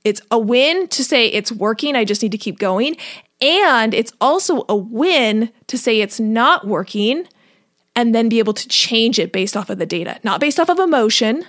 It's 0.03 0.21
a 0.31 0.39
win 0.39 0.87
to 0.87 1.03
say 1.03 1.27
it's 1.27 1.51
working 1.51 1.95
i 1.95 2.05
just 2.05 2.23
need 2.23 2.31
to 2.31 2.37
keep 2.37 2.57
going. 2.57 2.97
And 3.41 3.93
it's 3.93 4.13
also 4.21 4.65
a 4.69 4.75
win 4.75 5.51
to 5.67 5.77
say 5.77 5.99
it's 5.99 6.19
not 6.19 6.67
working 6.67 7.27
and 7.95 8.13
then 8.15 8.29
be 8.29 8.39
able 8.39 8.53
to 8.53 8.67
change 8.67 9.19
it 9.19 9.31
based 9.31 9.57
off 9.57 9.69
of 9.69 9.79
the 9.79 9.85
data. 9.85 10.19
Not 10.23 10.39
based 10.39 10.59
off 10.59 10.69
of 10.69 10.79
emotion 10.79 11.45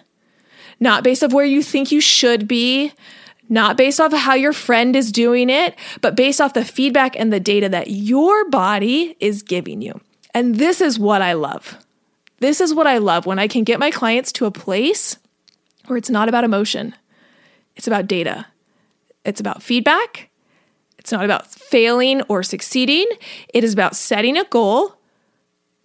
not 0.83 1.05
based 1.05 1.23
off 1.23 1.33
where 1.33 1.45
you 1.45 1.63
think 1.63 1.93
you 1.93 2.01
should 2.01 2.49
be 2.49 2.93
not 3.49 3.77
based 3.77 4.01
off 4.01 4.13
of 4.13 4.21
how 4.21 4.35
your 4.35 4.53
friend 4.53 4.97
is 4.97 5.13
doing 5.13 5.51
it, 5.51 5.77
but 6.01 6.17
based 6.17 6.41
off 6.41 6.55
the 6.55 6.65
feedback 6.65 7.19
and 7.19 7.33
the 7.33 7.41
data 7.41 7.69
that 7.69 7.91
your 7.91 8.49
body 8.49 9.17
is 9.21 9.43
giving 9.43 9.83
you. 9.83 10.01
And 10.35 10.57
this 10.57 10.81
is 10.81 10.99
what 10.99 11.23
I 11.23 11.35
love. 11.35 11.79
This 12.39 12.61
is 12.61 12.75
what 12.75 12.87
I 12.87 12.99
love 12.99 13.27
when 13.27 13.39
I 13.39 13.49
can 13.49 13.65
get 13.65 13.79
my 13.79 13.91
clients 13.91 14.33
to 14.33 14.47
a 14.47 14.51
place 14.51 15.17
where 15.87 15.97
it's 15.97 16.11
not 16.11 16.29
about 16.29 16.45
emotion, 16.45 16.95
it's 17.77 17.87
about 17.87 18.07
data, 18.07 18.47
it's 19.25 19.41
about 19.41 19.63
feedback. 19.63 20.29
It's 20.99 21.11
not 21.11 21.25
about 21.25 21.51
failing 21.51 22.23
or 22.29 22.45
succeeding. 22.45 23.07
It 23.53 23.65
is 23.65 23.73
about 23.73 23.97
setting 23.97 24.37
a 24.37 24.45
goal, 24.45 24.95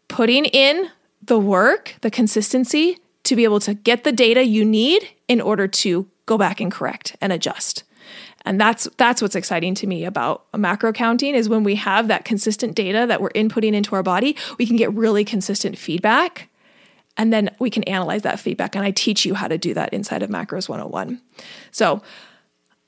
putting 0.08 0.46
in 0.46 0.92
the 1.24 1.40
work, 1.40 1.96
the 2.02 2.12
consistency 2.12 3.00
to 3.24 3.36
be 3.36 3.44
able 3.44 3.60
to 3.62 3.74
get 3.74 4.04
the 4.04 4.12
data 4.12 4.44
you 4.44 4.64
need 4.64 5.10
in 5.28 5.42
order 5.42 5.68
to 5.68 6.08
go 6.28 6.38
back 6.38 6.62
and 6.62 6.72
correct 6.72 7.16
and 7.20 7.34
adjust. 7.34 7.84
And 8.46 8.62
that's 8.62 8.88
that's 8.98 9.22
what's 9.22 9.36
exciting 9.36 9.74
to 9.76 9.88
me 9.88 10.06
about 10.06 10.46
macro 10.56 10.94
counting 10.94 11.34
is 11.34 11.50
when 11.50 11.64
we 11.64 11.76
have 11.76 12.08
that 12.08 12.24
consistent 12.24 12.76
data 12.76 13.06
that 13.08 13.20
we're 13.20 13.32
inputting 13.32 13.74
into 13.74 13.96
our 13.96 14.04
body, 14.04 14.38
we 14.60 14.66
can 14.66 14.76
get 14.76 14.94
really 14.94 15.26
consistent 15.26 15.78
feedback 15.78 16.48
and 17.18 17.34
then 17.34 17.50
we 17.60 17.70
can 17.70 17.84
analyze 17.84 18.22
that 18.22 18.40
feedback 18.40 18.76
and 18.76 18.86
I 18.86 18.92
teach 18.92 19.26
you 19.26 19.34
how 19.34 19.48
to 19.48 19.58
do 19.58 19.74
that 19.74 19.92
inside 19.92 20.24
of 20.24 20.30
Macros 20.30 20.70
101. 20.70 21.20
So, 21.72 22.02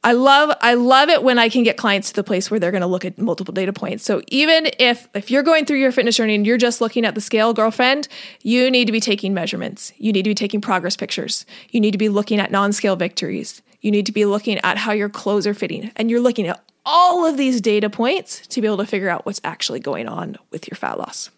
I 0.01 0.13
love 0.13 0.55
I 0.61 0.75
love 0.75 1.09
it 1.09 1.23
when 1.23 1.37
I 1.37 1.49
can 1.49 1.63
get 1.63 1.75
clients 1.75 2.09
to 2.09 2.15
the 2.15 2.23
place 2.23 2.49
where 2.49 2.57
they're 2.59 2.71
going 2.71 2.81
to 2.81 2.87
look 2.87 3.03
at 3.03 3.17
multiple 3.17 3.53
data 3.53 3.73
points. 3.73 4.05
So 4.05 4.21
even 4.27 4.69
if 4.79 5.09
if 5.13 5.29
you're 5.29 5.43
going 5.43 5.65
through 5.65 5.79
your 5.79 5.91
fitness 5.91 6.15
journey 6.15 6.35
and 6.35 6.47
you're 6.47 6.57
just 6.57 6.79
looking 6.79 7.03
at 7.05 7.15
the 7.15 7.21
scale, 7.21 7.53
girlfriend, 7.53 8.07
you 8.41 8.71
need 8.71 8.85
to 8.85 8.93
be 8.93 9.01
taking 9.01 9.33
measurements. 9.33 9.91
You 9.97 10.13
need 10.13 10.23
to 10.23 10.29
be 10.29 10.35
taking 10.35 10.61
progress 10.61 10.95
pictures. 10.95 11.45
You 11.71 11.81
need 11.81 11.91
to 11.91 11.97
be 11.97 12.07
looking 12.07 12.39
at 12.39 12.49
non-scale 12.49 12.95
victories. 12.95 13.61
You 13.81 13.91
need 13.91 14.05
to 14.05 14.13
be 14.13 14.23
looking 14.23 14.57
at 14.59 14.77
how 14.77 14.93
your 14.93 15.09
clothes 15.09 15.45
are 15.45 15.53
fitting. 15.53 15.91
And 15.97 16.09
you're 16.09 16.21
looking 16.21 16.47
at 16.47 16.63
all 16.85 17.25
of 17.25 17.35
these 17.35 17.59
data 17.59 17.89
points 17.89 18.47
to 18.47 18.61
be 18.61 18.67
able 18.67 18.77
to 18.77 18.85
figure 18.85 19.09
out 19.09 19.25
what's 19.25 19.41
actually 19.43 19.81
going 19.81 20.07
on 20.07 20.37
with 20.49 20.69
your 20.69 20.75
fat 20.75 20.97
loss. 20.97 21.29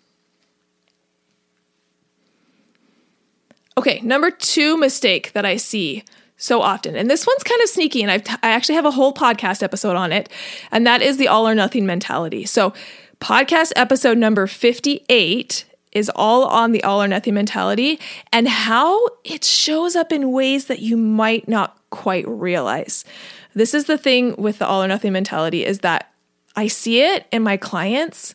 Okay, 3.76 4.02
number 4.02 4.30
2 4.30 4.78
mistake 4.78 5.32
that 5.34 5.46
I 5.46 5.56
see 5.56 6.04
so 6.42 6.62
often. 6.62 6.96
And 6.96 7.10
this 7.10 7.26
one's 7.26 7.44
kind 7.44 7.62
of 7.62 7.70
sneaky, 7.70 8.02
and 8.02 8.12
I've 8.12 8.24
t- 8.24 8.36
I 8.42 8.50
actually 8.50 8.76
have 8.76 8.86
a 8.86 8.92
whole 8.92 9.14
podcast 9.14 9.62
episode 9.62 9.96
on 9.96 10.12
it, 10.12 10.28
and 10.72 10.86
that 10.88 11.02
is 11.02 11.18
the 11.18 11.28
all 11.28 11.48
or 11.48 11.56
nothing 11.56 11.86
mentality. 11.86 12.46
So, 12.46 12.74
podcast 13.20 13.72
episode 13.76 14.18
number 14.18 14.48
58 14.48 15.66
is 15.92 16.12
all 16.16 16.46
on 16.46 16.72
the 16.72 16.84
all 16.84 17.04
or 17.04 17.08
nothing 17.08 17.34
mentality 17.34 18.00
and 18.32 18.48
how 18.48 19.08
it 19.24 19.44
shows 19.44 19.96
up 19.96 20.12
in 20.12 20.32
ways 20.32 20.66
that 20.66 20.80
you 20.80 20.98
might 20.98 21.48
not 21.48 21.78
quite 21.90 22.28
realize. 22.28 23.06
This 23.54 23.74
is 23.74 23.86
the 23.86 23.98
thing 23.98 24.36
with 24.38 24.60
the 24.60 24.66
all 24.66 24.82
or 24.82 24.88
nothing 24.88 25.12
mentality 25.12 25.66
is 25.66 25.80
that 25.80 26.12
I 26.56 26.68
see 26.68 27.02
it 27.02 27.28
in 27.32 27.44
my 27.44 27.58
clients 27.58 28.34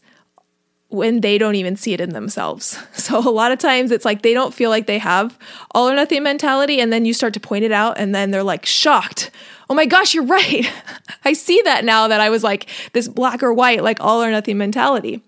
when 0.96 1.20
they 1.20 1.38
don't 1.38 1.54
even 1.54 1.76
see 1.76 1.92
it 1.92 2.00
in 2.00 2.10
themselves. 2.10 2.78
So 3.06 3.18
a 3.18 3.30
lot 3.30 3.52
of 3.52 3.60
times 3.60 3.92
it's 3.92 4.04
like 4.04 4.22
they 4.22 4.34
don't 4.34 4.52
feel 4.52 4.68
like 4.68 4.88
they 4.88 4.98
have 4.98 5.38
all 5.70 5.88
or 5.88 5.94
nothing 5.94 6.24
mentality 6.24 6.80
and 6.80 6.92
then 6.92 7.04
you 7.04 7.14
start 7.14 7.34
to 7.34 7.40
point 7.40 7.64
it 7.64 7.70
out 7.70 7.98
and 7.98 8.12
then 8.12 8.32
they're 8.32 8.42
like 8.42 8.66
shocked. 8.66 9.30
Oh 9.70 9.74
my 9.74 9.86
gosh, 9.86 10.12
you're 10.12 10.24
right. 10.24 10.68
I 11.24 11.32
see 11.32 11.62
that 11.62 11.84
now 11.84 12.08
that 12.08 12.20
I 12.20 12.30
was 12.30 12.42
like 12.42 12.68
this 12.94 13.06
black 13.06 13.44
or 13.44 13.52
white 13.52 13.84
like 13.84 14.00
all 14.00 14.24
or 14.24 14.30
nothing 14.32 14.58
mentality. 14.58 15.22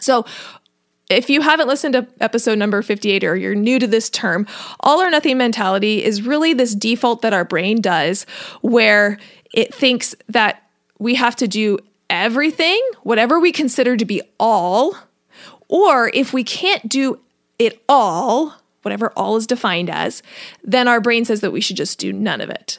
So 0.00 0.24
if 1.10 1.28
you 1.28 1.42
haven't 1.42 1.68
listened 1.68 1.92
to 1.92 2.06
episode 2.20 2.58
number 2.58 2.80
58 2.80 3.24
or 3.24 3.36
you're 3.36 3.54
new 3.54 3.78
to 3.78 3.86
this 3.86 4.08
term, 4.08 4.46
all 4.80 5.02
or 5.02 5.10
nothing 5.10 5.36
mentality 5.36 6.02
is 6.02 6.22
really 6.22 6.54
this 6.54 6.74
default 6.74 7.20
that 7.20 7.34
our 7.34 7.44
brain 7.44 7.82
does 7.82 8.24
where 8.62 9.18
it 9.52 9.74
thinks 9.74 10.14
that 10.28 10.62
we 10.98 11.14
have 11.16 11.36
to 11.36 11.48
do 11.48 11.78
everything, 12.12 12.80
whatever 13.02 13.40
we 13.40 13.50
consider 13.50 13.96
to 13.96 14.04
be 14.04 14.20
all, 14.38 14.94
or 15.68 16.10
if 16.12 16.34
we 16.34 16.44
can't 16.44 16.86
do 16.86 17.18
it 17.58 17.82
all, 17.88 18.54
whatever 18.82 19.10
all 19.16 19.36
is 19.36 19.46
defined 19.46 19.88
as, 19.88 20.22
then 20.62 20.86
our 20.86 21.00
brain 21.00 21.24
says 21.24 21.40
that 21.40 21.52
we 21.52 21.60
should 21.62 21.76
just 21.76 21.98
do 21.98 22.12
none 22.12 22.42
of 22.42 22.50
it. 22.50 22.78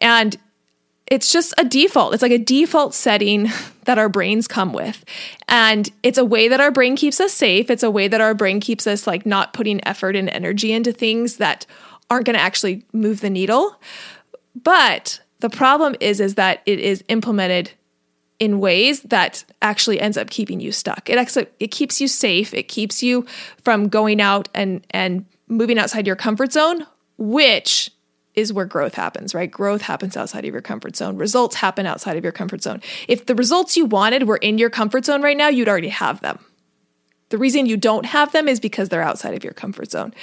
And 0.00 0.36
it's 1.08 1.32
just 1.32 1.52
a 1.58 1.64
default. 1.64 2.14
It's 2.14 2.22
like 2.22 2.30
a 2.30 2.38
default 2.38 2.94
setting 2.94 3.50
that 3.84 3.98
our 3.98 4.08
brains 4.08 4.46
come 4.46 4.72
with. 4.72 5.04
And 5.48 5.90
it's 6.04 6.18
a 6.18 6.24
way 6.24 6.46
that 6.46 6.60
our 6.60 6.70
brain 6.70 6.94
keeps 6.94 7.20
us 7.20 7.32
safe. 7.32 7.68
It's 7.68 7.82
a 7.82 7.90
way 7.90 8.06
that 8.06 8.20
our 8.20 8.32
brain 8.32 8.60
keeps 8.60 8.86
us 8.86 9.08
like 9.08 9.26
not 9.26 9.52
putting 9.52 9.84
effort 9.86 10.14
and 10.14 10.28
energy 10.28 10.72
into 10.72 10.92
things 10.92 11.38
that 11.38 11.66
aren't 12.08 12.26
going 12.26 12.36
to 12.36 12.42
actually 12.42 12.84
move 12.92 13.20
the 13.20 13.30
needle. 13.30 13.80
But 14.54 15.20
the 15.40 15.50
problem 15.50 15.96
is 15.98 16.20
is 16.20 16.36
that 16.36 16.62
it 16.64 16.78
is 16.78 17.02
implemented 17.08 17.72
in 18.42 18.58
ways 18.58 19.02
that 19.02 19.44
actually 19.62 20.00
ends 20.00 20.16
up 20.16 20.28
keeping 20.28 20.58
you 20.58 20.72
stuck. 20.72 21.08
It 21.08 21.16
actually 21.16 21.46
it 21.60 21.68
keeps 21.68 22.00
you 22.00 22.08
safe. 22.08 22.52
It 22.52 22.64
keeps 22.64 23.00
you 23.00 23.24
from 23.62 23.88
going 23.88 24.20
out 24.20 24.48
and 24.52 24.84
and 24.90 25.26
moving 25.46 25.78
outside 25.78 26.08
your 26.08 26.16
comfort 26.16 26.52
zone, 26.52 26.84
which 27.18 27.88
is 28.34 28.52
where 28.52 28.64
growth 28.64 28.94
happens, 28.94 29.32
right? 29.32 29.48
Growth 29.48 29.82
happens 29.82 30.16
outside 30.16 30.44
of 30.44 30.52
your 30.52 30.60
comfort 30.60 30.96
zone. 30.96 31.18
Results 31.18 31.54
happen 31.54 31.86
outside 31.86 32.16
of 32.16 32.24
your 32.24 32.32
comfort 32.32 32.64
zone. 32.64 32.82
If 33.06 33.26
the 33.26 33.36
results 33.36 33.76
you 33.76 33.84
wanted 33.84 34.24
were 34.24 34.38
in 34.38 34.58
your 34.58 34.70
comfort 34.70 35.04
zone 35.04 35.22
right 35.22 35.36
now, 35.36 35.46
you'd 35.46 35.68
already 35.68 35.90
have 35.90 36.20
them. 36.20 36.40
The 37.28 37.38
reason 37.38 37.66
you 37.66 37.76
don't 37.76 38.06
have 38.06 38.32
them 38.32 38.48
is 38.48 38.58
because 38.58 38.88
they're 38.88 39.02
outside 39.02 39.34
of 39.34 39.44
your 39.44 39.52
comfort 39.52 39.92
zone. 39.92 40.14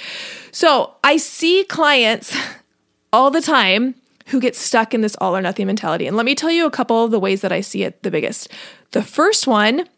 So 0.52 0.92
I 1.02 1.16
see 1.16 1.64
clients 1.64 2.36
all 3.14 3.30
the 3.30 3.40
time 3.40 3.94
who 4.30 4.40
get 4.40 4.56
stuck 4.56 4.94
in 4.94 5.00
this 5.00 5.16
all 5.20 5.36
or 5.36 5.42
nothing 5.42 5.66
mentality. 5.66 6.06
And 6.06 6.16
let 6.16 6.26
me 6.26 6.34
tell 6.34 6.50
you 6.50 6.66
a 6.66 6.70
couple 6.70 7.04
of 7.04 7.10
the 7.10 7.20
ways 7.20 7.40
that 7.40 7.52
I 7.52 7.60
see 7.60 7.82
it 7.82 8.02
the 8.02 8.10
biggest. 8.10 8.48
The 8.92 9.02
first 9.02 9.46
one 9.46 9.88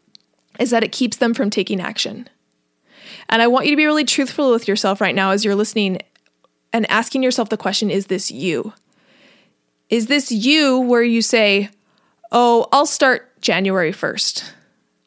is 0.59 0.71
that 0.71 0.83
it 0.83 0.93
keeps 0.93 1.19
them 1.19 1.35
from 1.35 1.51
taking 1.51 1.81
action. 1.81 2.29
And 3.29 3.43
I 3.43 3.47
want 3.47 3.67
you 3.67 3.73
to 3.73 3.77
be 3.77 3.87
really 3.87 4.05
truthful 4.05 4.51
with 4.51 4.69
yourself 4.69 5.01
right 5.01 5.15
now 5.15 5.31
as 5.31 5.45
you're 5.45 5.55
listening 5.55 5.99
and 6.73 6.91
asking 6.91 7.23
yourself 7.23 7.51
the 7.51 7.57
question 7.57 7.91
is 7.91 8.07
this 8.07 8.31
you? 8.31 8.73
Is 9.91 10.07
this 10.07 10.33
you 10.33 10.81
where 10.81 11.03
you 11.03 11.21
say, 11.21 11.69
oh, 12.31 12.67
I'll 12.73 12.87
start 12.87 13.41
January 13.43 13.93
1st, 13.93 14.51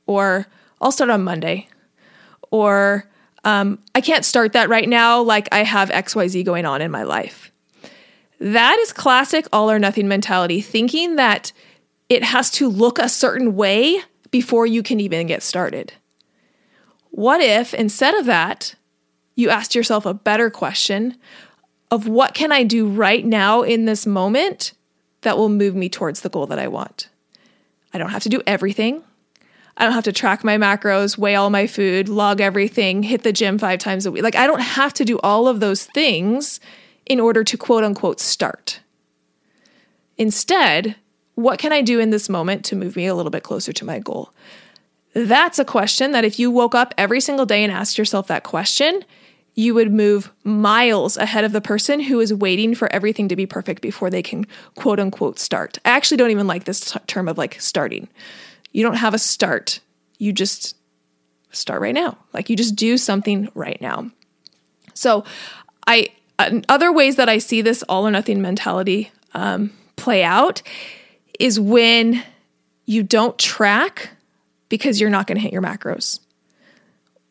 or 0.06 0.46
I'll 0.80 0.92
start 0.92 1.10
on 1.10 1.24
Monday, 1.24 1.68
or 2.52 3.10
um, 3.44 3.80
I 3.96 4.02
can't 4.02 4.24
start 4.24 4.54
that 4.54 4.70
right 4.70 4.88
now, 4.88 5.22
like 5.22 5.50
I 5.52 5.64
have 5.64 5.90
XYZ 5.90 6.46
going 6.46 6.66
on 6.66 6.82
in 6.82 6.92
my 6.92 7.04
life. 7.04 7.52
That 8.40 8.78
is 8.80 8.92
classic 8.92 9.48
all 9.54 9.72
or 9.72 9.80
nothing 9.80 10.08
mentality, 10.08 10.62
thinking 10.62 11.16
that 11.16 11.52
it 12.10 12.24
has 12.24 12.52
to 12.52 12.68
look 12.68 13.00
a 13.00 13.10
certain 13.10 13.56
way 13.56 14.02
before 14.32 14.66
you 14.66 14.84
can 14.84 15.00
even 15.00 15.28
get 15.28 15.42
started. 15.42 15.94
What 17.12 17.40
if 17.40 17.74
instead 17.74 18.16
of 18.16 18.26
that, 18.26 18.76
you 19.36 19.50
asked 19.50 19.76
yourself 19.76 20.06
a 20.06 20.14
better 20.14 20.50
question 20.50 21.18
of 21.90 22.08
what 22.08 22.34
can 22.34 22.52
I 22.52 22.64
do 22.64 22.88
right 22.88 23.26
now 23.26 23.62
in 23.62 23.86
this 23.86 24.06
moment 24.06 24.74
that 25.22 25.38
will 25.38 25.50
move 25.50 25.76
me 25.76 25.88
towards 25.88 26.22
the 26.22 26.30
goal 26.30 26.48
that 26.48 26.60
I 26.60 26.68
want? 26.68 27.10
I 27.94 27.98
don't 27.98 28.10
have 28.10 28.24
to 28.24 28.30
do 28.30 28.42
everything. 28.46 29.02
I 29.78 29.84
don't 29.84 29.94
have 29.94 30.04
to 30.06 30.14
track 30.14 30.44
my 30.44 30.58
macros, 30.58 31.18
weigh 31.18 31.36
all 31.36 31.50
my 31.50 31.68
food, 31.68 32.08
log 32.10 32.40
everything, 32.42 33.04
hit 33.04 33.24
the 33.24 33.34
gym 33.34 33.58
five 33.58 33.80
times 33.80 34.06
a 34.06 34.12
week. 34.12 34.24
Like, 34.24 34.36
I 34.36 34.48
don't 34.48 34.62
have 34.62 34.94
to 34.96 35.06
do 35.06 35.20
all 35.20 35.48
of 35.48 35.60
those 35.60 35.86
things 35.86 36.60
in 37.06 37.20
order 37.20 37.44
to 37.44 37.58
quote 37.58 37.84
unquote 37.84 38.20
start. 38.20 38.80
Instead, 40.18 40.96
what 41.36 41.60
can 41.60 41.74
I 41.74 41.82
do 41.82 42.00
in 42.00 42.10
this 42.10 42.30
moment 42.30 42.64
to 42.66 42.76
move 42.76 42.96
me 42.96 43.06
a 43.06 43.16
little 43.16 43.30
bit 43.30 43.44
closer 43.44 43.74
to 43.74 43.86
my 43.86 44.00
goal? 44.00 44.32
That's 45.14 45.60
a 45.60 45.66
question 45.66 46.12
that 46.12 46.26
if 46.26 46.40
you 46.40 46.52
woke 46.52 46.76
up 46.76 46.94
every 46.98 47.22
single 47.22 47.46
day 47.46 47.64
and 47.64 47.72
asked 47.72 47.98
yourself 47.98 48.28
that 48.28 48.44
question, 48.44 49.04
you 49.54 49.74
would 49.74 49.92
move 49.92 50.32
miles 50.44 51.16
ahead 51.16 51.46
of 51.46 51.54
the 51.54 51.62
person 51.62 52.02
who 52.02 52.20
is 52.20 52.34
waiting 52.34 52.76
for 52.76 52.92
everything 52.92 53.30
to 53.30 53.36
be 53.36 53.46
perfect 53.46 53.82
before 53.82 54.10
they 54.10 54.22
can 54.22 54.46
quote 54.76 55.00
unquote 55.00 55.40
start. 55.40 55.78
I 55.86 55.92
actually 55.92 56.18
don't 56.18 56.32
even 56.32 56.48
like 56.48 56.66
this 56.66 56.92
t- 56.92 57.00
term 57.08 57.28
of 57.28 57.38
like 57.38 57.60
starting. 57.62 58.10
You 58.72 58.84
don't 58.84 58.96
have 58.98 59.14
a 59.14 59.20
start. 59.20 59.80
You 60.18 60.34
just 60.34 60.76
start 61.52 61.82
right 61.82 61.94
now. 61.94 62.18
Like 62.34 62.50
you 62.50 62.58
just 62.58 62.76
do 62.76 62.98
something 62.98 63.50
right 63.56 63.80
now. 63.82 64.12
So, 64.94 65.24
I 65.88 66.10
other 66.38 66.92
ways 66.92 67.16
that 67.16 67.30
I 67.30 67.38
see 67.38 67.62
this 67.62 67.84
all 67.84 68.08
or 68.08 68.12
nothing 68.12 68.42
mentality 68.42 69.12
um, 69.34 69.72
play 69.96 70.24
out 70.24 70.62
is 71.40 71.60
when 71.60 72.24
you 72.86 73.04
don't 73.04 73.38
track 73.38 74.10
because 74.70 75.00
you're 75.00 75.10
not 75.10 75.28
going 75.28 75.38
to 75.38 75.42
hit 75.42 75.54
your 75.54 75.62
macros, 75.62 76.20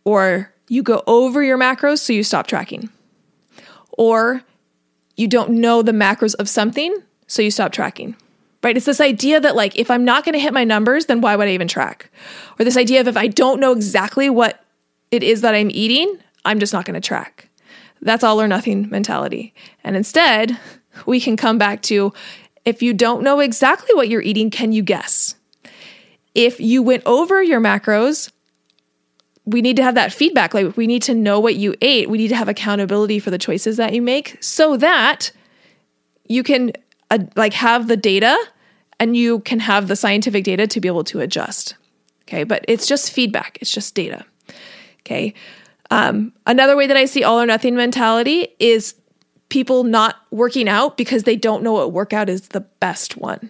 or 0.05 0.53
you 0.69 0.83
go 0.83 1.03
over 1.07 1.43
your 1.43 1.59
macros, 1.59 1.99
so 1.99 2.13
you 2.13 2.23
stop 2.23 2.47
tracking, 2.47 2.89
or 3.93 4.43
you 5.17 5.29
don't 5.29 5.51
know 5.51 5.83
the 5.83 5.93
macros 5.93 6.35
of 6.37 6.49
something, 6.49 6.97
so 7.27 7.43
you 7.43 7.51
stop 7.51 7.73
tracking. 7.73 8.17
Right? 8.63 8.77
It's 8.77 8.87
this 8.87 9.01
idea 9.01 9.41
that, 9.41 9.57
like, 9.57 9.79
if 9.79 9.91
I'm 9.91 10.05
not 10.05 10.25
going 10.25 10.33
to 10.33 10.39
hit 10.39 10.55
my 10.55 10.65
numbers, 10.65 11.07
then 11.07 11.21
why 11.21 11.37
would 11.37 11.49
I 11.49 11.53
even 11.53 11.69
track? 11.69 12.11
Or 12.59 12.65
this 12.65 12.79
idea 12.79 13.01
of 13.01 13.09
if 13.09 13.17
I 13.17 13.27
don't 13.27 13.61
know 13.61 13.73
exactly 13.73 14.31
what 14.31 14.65
it 15.11 15.23
is 15.23 15.43
that 15.43 15.55
I'm 15.55 15.71
eating, 15.71 16.19
I'm 16.47 16.59
just 16.59 16.73
not 16.73 16.87
going 16.87 16.95
to 16.95 17.07
track. 17.07 17.44
That's 18.05 18.23
all 18.23 18.41
or 18.41 18.47
nothing 18.47 18.89
mentality. 18.91 19.55
And 19.83 19.97
instead, 19.97 20.59
we 21.07 21.21
can 21.21 21.37
come 21.37 21.59
back 21.59 21.83
to 21.83 22.13
if 22.65 22.83
you 22.83 22.93
don't 22.93 23.23
know 23.23 23.41
exactly 23.41 23.95
what 23.95 24.09
you're 24.09 24.23
eating, 24.23 24.51
can 24.51 24.73
you 24.73 24.83
guess? 24.83 25.35
If 26.35 26.61
you 26.61 26.83
went 26.83 27.03
over 27.07 27.43
your 27.43 27.61
macros, 27.61 28.31
we 29.47 29.63
need 29.63 29.77
to 29.77 29.83
have 29.83 29.95
that 29.95 30.13
feedback. 30.13 30.55
Like, 30.55 30.77
we 30.77 30.87
need 30.87 31.03
to 31.03 31.15
know 31.15 31.41
what 31.41 31.57
you 31.57 31.75
ate. 31.81 32.09
We 32.09 32.19
need 32.19 32.29
to 32.29 32.37
have 32.37 32.49
accountability 32.49 33.19
for 33.19 33.31
the 33.31 33.39
choices 33.39 33.77
that 33.79 33.93
you 33.93 34.03
make 34.03 34.43
so 34.43 34.77
that 34.77 35.33
you 36.27 36.43
can, 36.43 36.73
uh, 37.11 37.19
like, 37.37 37.53
have 37.55 37.89
the 37.89 37.97
data 37.97 38.37
and 39.01 39.17
you 39.17 39.41
can 39.41 39.61
have 39.61 39.89
the 39.89 39.97
scientific 39.97 40.45
data 40.45 40.67
to 40.67 40.81
be 40.81 40.89
able 40.89 41.05
to 41.05 41.21
adjust. 41.21 41.75
Okay. 42.23 42.45
But 42.45 42.65
it's 42.69 42.87
just 42.87 43.13
feedback, 43.13 43.59
it's 43.61 43.71
just 43.71 43.95
data. 43.95 44.25
Okay. 45.01 45.35
Um, 45.95 46.33
another 46.45 46.77
way 46.77 46.89
that 46.89 46.97
I 46.97 47.05
see 47.05 47.23
all 47.23 47.41
or 47.41 47.47
nothing 47.47 47.77
mentality 47.77 48.49
is 48.59 48.97
people 49.49 49.85
not 49.85 50.17
working 50.33 50.69
out 50.69 50.97
because 50.97 51.23
they 51.23 51.37
don't 51.37 51.63
know 51.63 51.73
what 51.73 51.93
workout 51.93 52.29
is 52.29 52.49
the 52.49 52.63
best 52.63 53.17
one. 53.17 53.49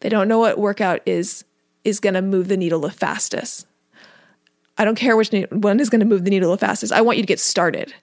They 0.00 0.10
don't 0.10 0.28
know 0.28 0.38
what 0.38 0.58
workout 0.58 1.00
is 1.06 1.46
is 1.82 1.98
going 1.98 2.12
to 2.12 2.20
move 2.20 2.48
the 2.48 2.58
needle 2.58 2.80
the 2.80 2.90
fastest. 2.90 3.66
I 4.76 4.84
don't 4.84 4.96
care 4.96 5.16
which 5.16 5.30
one 5.50 5.80
is 5.80 5.88
going 5.88 6.00
to 6.00 6.06
move 6.06 6.24
the 6.24 6.30
needle 6.30 6.50
the 6.50 6.58
fastest. 6.58 6.92
I 6.92 7.00
want 7.00 7.16
you 7.16 7.22
to 7.22 7.26
get 7.26 7.40
started. 7.40 7.94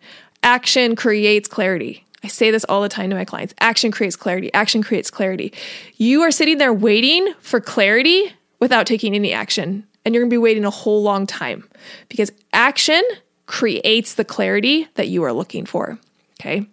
Action 0.41 0.95
creates 0.95 1.47
clarity. 1.47 2.03
I 2.23 2.27
say 2.27 2.49
this 2.49 2.63
all 2.69 2.81
the 2.81 2.89
time 2.89 3.11
to 3.11 3.15
my 3.15 3.25
clients. 3.25 3.53
Action 3.59 3.91
creates 3.91 4.15
clarity. 4.15 4.51
Action 4.55 4.81
creates 4.81 5.11
clarity. 5.11 5.53
You 5.97 6.21
are 6.21 6.31
sitting 6.31 6.57
there 6.57 6.73
waiting 6.73 7.35
for 7.39 7.61
clarity 7.61 8.33
without 8.59 8.87
taking 8.87 9.13
any 9.13 9.31
action 9.31 9.85
and 10.03 10.13
you're 10.13 10.21
going 10.21 10.29
to 10.29 10.33
be 10.33 10.37
waiting 10.37 10.65
a 10.65 10.69
whole 10.69 11.03
long 11.03 11.27
time 11.27 11.67
because 12.09 12.31
action 12.53 13.01
creates 13.45 14.15
the 14.15 14.25
clarity 14.25 14.87
that 14.95 15.07
you 15.07 15.23
are 15.23 15.33
looking 15.33 15.65
for. 15.65 15.99
Okay. 16.39 16.67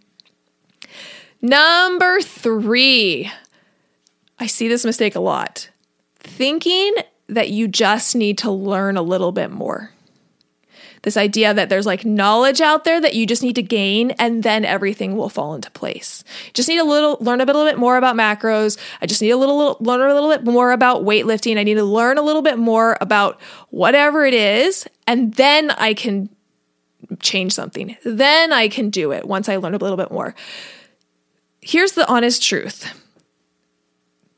Number 1.41 2.21
three, 2.21 3.31
I 4.39 4.47
see 4.47 4.69
this 4.69 4.85
mistake 4.85 5.15
a 5.15 5.21
lot 5.21 5.71
thinking 6.21 6.95
that 7.29 7.51
you 7.51 7.69
just 7.69 8.17
need 8.17 8.39
to 8.39 8.51
learn 8.51 8.97
a 8.97 9.03
little 9.03 9.33
bit 9.33 9.51
more. 9.51 9.91
This 11.03 11.17
idea 11.17 11.55
that 11.55 11.69
there's 11.69 11.87
like 11.87 12.05
knowledge 12.05 12.61
out 12.61 12.85
there 12.85 13.01
that 13.01 13.15
you 13.15 13.27
just 13.27 13.43
need 13.43 13.55
to 13.55 13.63
gain 13.63 14.13
and 14.13 14.43
then 14.43 14.65
everything 14.65 15.17
will 15.17 15.29
fall 15.29 15.55
into 15.55 15.71
place. 15.71 16.25
Just 16.55 16.69
need 16.69 16.79
a 16.79 16.85
little 16.85 17.17
learn 17.21 17.41
a 17.41 17.45
little 17.45 17.65
bit 17.65 17.79
more 17.79 17.97
about 17.97 18.17
macros. 18.17 18.79
I 19.01 19.07
just 19.07 19.23
need 19.23 19.31
a 19.31 19.37
little, 19.37 19.57
little 19.57 19.77
learn 19.81 20.11
a 20.11 20.15
little 20.15 20.31
bit 20.31 20.45
more 20.45 20.73
about 20.73 21.05
weightlifting. 21.05 21.59
I 21.59 21.63
need 21.63 21.75
to 21.75 21.85
learn 21.85 22.19
a 22.19 22.23
little 22.23 22.43
bit 22.43 22.59
more 22.59 22.97
about 23.01 23.41
whatever 23.71 24.25
it 24.25 24.35
is 24.35 24.87
and 25.07 25.35
then 25.35 25.71
I 25.73 25.95
can 25.95 26.29
change 27.21 27.53
something. 27.53 27.97
Then 28.05 28.53
I 28.53 28.69
can 28.69 28.91
do 28.91 29.13
it 29.13 29.27
once 29.27 29.49
I 29.49 29.57
learn 29.57 29.75
a 29.75 29.79
little 29.79 29.97
bit 29.97 30.11
more. 30.11 30.35
Here's 31.61 31.93
the 31.93 32.09
honest 32.09 32.43
truth. 32.43 33.05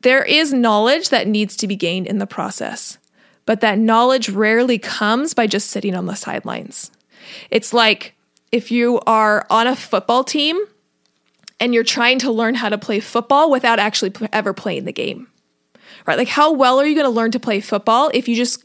There 0.02 0.25
is 0.25 0.52
knowledge 0.52 1.11
that 1.11 1.26
needs 1.26 1.57
to 1.57 1.67
be 1.67 1.76
gained 1.76 2.07
in 2.07 2.19
the 2.19 2.26
process 2.26 2.99
but 3.47 3.61
that 3.61 3.79
knowledge 3.79 4.29
rarely 4.29 4.79
comes 4.79 5.35
by 5.35 5.47
just 5.47 5.71
sitting 5.71 5.95
on 5.95 6.07
the 6.07 6.15
sidelines. 6.15 6.91
It's 7.51 7.73
like 7.73 8.15
if 8.53 8.71
you 8.71 9.01
are 9.07 9.47
on 9.51 9.67
a 9.67 9.77
football 9.77 10.25
team 10.25 10.59
and 11.59 11.75
you're 11.75 11.85
trying 11.85 12.19
to 12.21 12.33
learn 12.33 12.55
how 12.55 12.69
to 12.69 12.79
play 12.79 13.01
football 13.01 13.51
without 13.51 13.79
actually 13.79 14.13
ever 14.33 14.53
playing 14.53 14.85
the 14.85 14.93
game. 14.93 15.29
Right? 16.07 16.19
Like 16.19 16.29
how 16.29 16.53
well 16.53 16.81
are 16.81 16.87
you 16.87 16.95
going 16.95 17.05
to 17.05 17.11
learn 17.11 17.31
to 17.33 17.41
play 17.41 17.61
football 17.61 18.11
if 18.15 18.29
you 18.29 18.35
just 18.35 18.65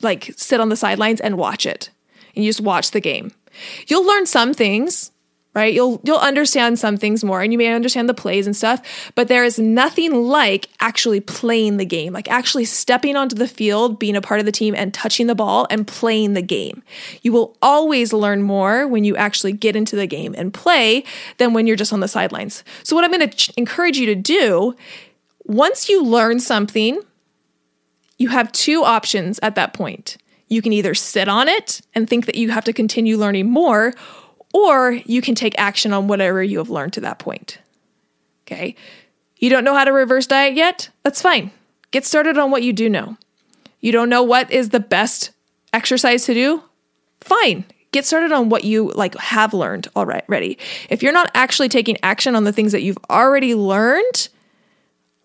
like 0.00 0.32
sit 0.36 0.60
on 0.60 0.68
the 0.68 0.76
sidelines 0.76 1.20
and 1.20 1.36
watch 1.36 1.66
it 1.66 1.90
and 2.34 2.44
you 2.44 2.48
just 2.48 2.60
watch 2.60 2.92
the 2.92 3.00
game? 3.00 3.32
You'll 3.88 4.06
learn 4.06 4.26
some 4.26 4.54
things, 4.54 5.10
right? 5.54 5.74
You'll 5.74 6.00
you'll 6.04 6.18
understand 6.18 6.78
some 6.78 6.96
things 6.96 7.24
more 7.24 7.40
and 7.40 7.52
you 7.52 7.58
may 7.58 7.72
understand 7.72 8.08
the 8.08 8.14
plays 8.14 8.46
and 8.46 8.56
stuff, 8.56 9.12
but 9.14 9.28
there 9.28 9.44
is 9.44 9.58
nothing 9.58 10.14
like 10.14 10.68
actually 10.78 11.20
playing 11.20 11.76
the 11.76 11.84
game, 11.84 12.12
like 12.12 12.30
actually 12.30 12.64
stepping 12.64 13.16
onto 13.16 13.34
the 13.34 13.48
field, 13.48 13.98
being 13.98 14.16
a 14.16 14.20
part 14.20 14.40
of 14.40 14.46
the 14.46 14.52
team 14.52 14.74
and 14.76 14.94
touching 14.94 15.26
the 15.26 15.34
ball 15.34 15.66
and 15.70 15.86
playing 15.86 16.34
the 16.34 16.42
game. 16.42 16.82
You 17.22 17.32
will 17.32 17.56
always 17.60 18.12
learn 18.12 18.42
more 18.42 18.86
when 18.86 19.04
you 19.04 19.16
actually 19.16 19.52
get 19.52 19.74
into 19.74 19.96
the 19.96 20.06
game 20.06 20.34
and 20.38 20.54
play 20.54 21.04
than 21.38 21.52
when 21.52 21.66
you're 21.66 21.76
just 21.76 21.92
on 21.92 22.00
the 22.00 22.08
sidelines. 22.08 22.62
So 22.84 22.94
what 22.94 23.04
I'm 23.04 23.10
going 23.10 23.28
to 23.28 23.36
ch- 23.36 23.52
encourage 23.56 23.98
you 23.98 24.06
to 24.06 24.14
do 24.14 24.76
once 25.44 25.88
you 25.88 26.04
learn 26.04 26.38
something, 26.38 27.00
you 28.18 28.28
have 28.28 28.52
two 28.52 28.84
options 28.84 29.40
at 29.42 29.56
that 29.56 29.72
point. 29.72 30.16
You 30.48 30.62
can 30.62 30.72
either 30.72 30.94
sit 30.94 31.28
on 31.28 31.48
it 31.48 31.80
and 31.94 32.08
think 32.08 32.26
that 32.26 32.34
you 32.36 32.50
have 32.50 32.64
to 32.64 32.72
continue 32.72 33.16
learning 33.16 33.50
more, 33.50 33.92
or 34.52 34.92
you 34.92 35.20
can 35.22 35.34
take 35.34 35.54
action 35.58 35.92
on 35.92 36.08
whatever 36.08 36.42
you 36.42 36.58
have 36.58 36.70
learned 36.70 36.92
to 36.94 37.00
that 37.02 37.18
point. 37.18 37.58
Okay. 38.46 38.74
You 39.36 39.48
don't 39.48 39.64
know 39.64 39.74
how 39.74 39.84
to 39.84 39.92
reverse 39.92 40.26
diet 40.26 40.54
yet? 40.54 40.90
That's 41.02 41.22
fine. 41.22 41.50
Get 41.90 42.04
started 42.04 42.38
on 42.38 42.50
what 42.50 42.62
you 42.62 42.72
do 42.72 42.88
know. 42.88 43.16
You 43.80 43.92
don't 43.92 44.08
know 44.08 44.22
what 44.22 44.50
is 44.50 44.68
the 44.68 44.80
best 44.80 45.30
exercise 45.72 46.24
to 46.26 46.34
do? 46.34 46.62
Fine. 47.20 47.64
Get 47.92 48.04
started 48.04 48.32
on 48.32 48.48
what 48.48 48.64
you 48.64 48.92
like 48.94 49.16
have 49.16 49.52
learned 49.52 49.88
already. 49.96 50.58
If 50.88 51.02
you're 51.02 51.12
not 51.12 51.30
actually 51.34 51.68
taking 51.68 51.96
action 52.02 52.36
on 52.36 52.44
the 52.44 52.52
things 52.52 52.72
that 52.72 52.82
you've 52.82 52.98
already 53.08 53.54
learned, 53.54 54.28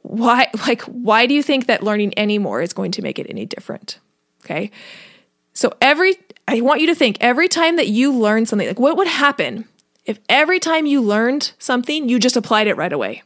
why 0.01 0.49
like 0.65 0.81
why 0.83 1.25
do 1.25 1.33
you 1.33 1.43
think 1.43 1.67
that 1.67 1.83
learning 1.83 2.13
any 2.13 2.37
more 2.37 2.61
is 2.61 2.73
going 2.73 2.91
to 2.91 3.01
make 3.01 3.19
it 3.19 3.27
any 3.29 3.45
different? 3.45 3.99
Okay? 4.43 4.71
So 5.53 5.73
every 5.79 6.15
I 6.47 6.61
want 6.61 6.81
you 6.81 6.87
to 6.87 6.95
think 6.95 7.17
every 7.21 7.47
time 7.47 7.75
that 7.77 7.87
you 7.87 8.11
learn 8.13 8.45
something, 8.45 8.67
like 8.67 8.79
what 8.79 8.97
would 8.97 9.07
happen 9.07 9.67
if 10.05 10.19
every 10.29 10.59
time 10.59 10.85
you 10.85 11.01
learned 11.01 11.51
something, 11.57 12.07
you 12.07 12.19
just 12.19 12.37
applied 12.37 12.67
it 12.67 12.77
right 12.77 12.93
away? 12.93 13.23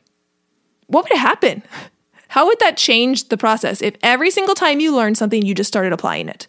What 0.88 1.04
would 1.10 1.18
happen? 1.18 1.62
How 2.30 2.46
would 2.46 2.60
that 2.60 2.78
change 2.78 3.30
the 3.30 3.38
process 3.38 3.82
if 3.82 3.96
every 4.02 4.32
single 4.32 4.56
time 4.56 4.80
you 4.80 4.96
learned 4.96 5.18
something, 5.18 5.44
you 5.44 5.54
just 5.54 5.68
started 5.68 5.92
applying 5.92 6.30
it? 6.30 6.48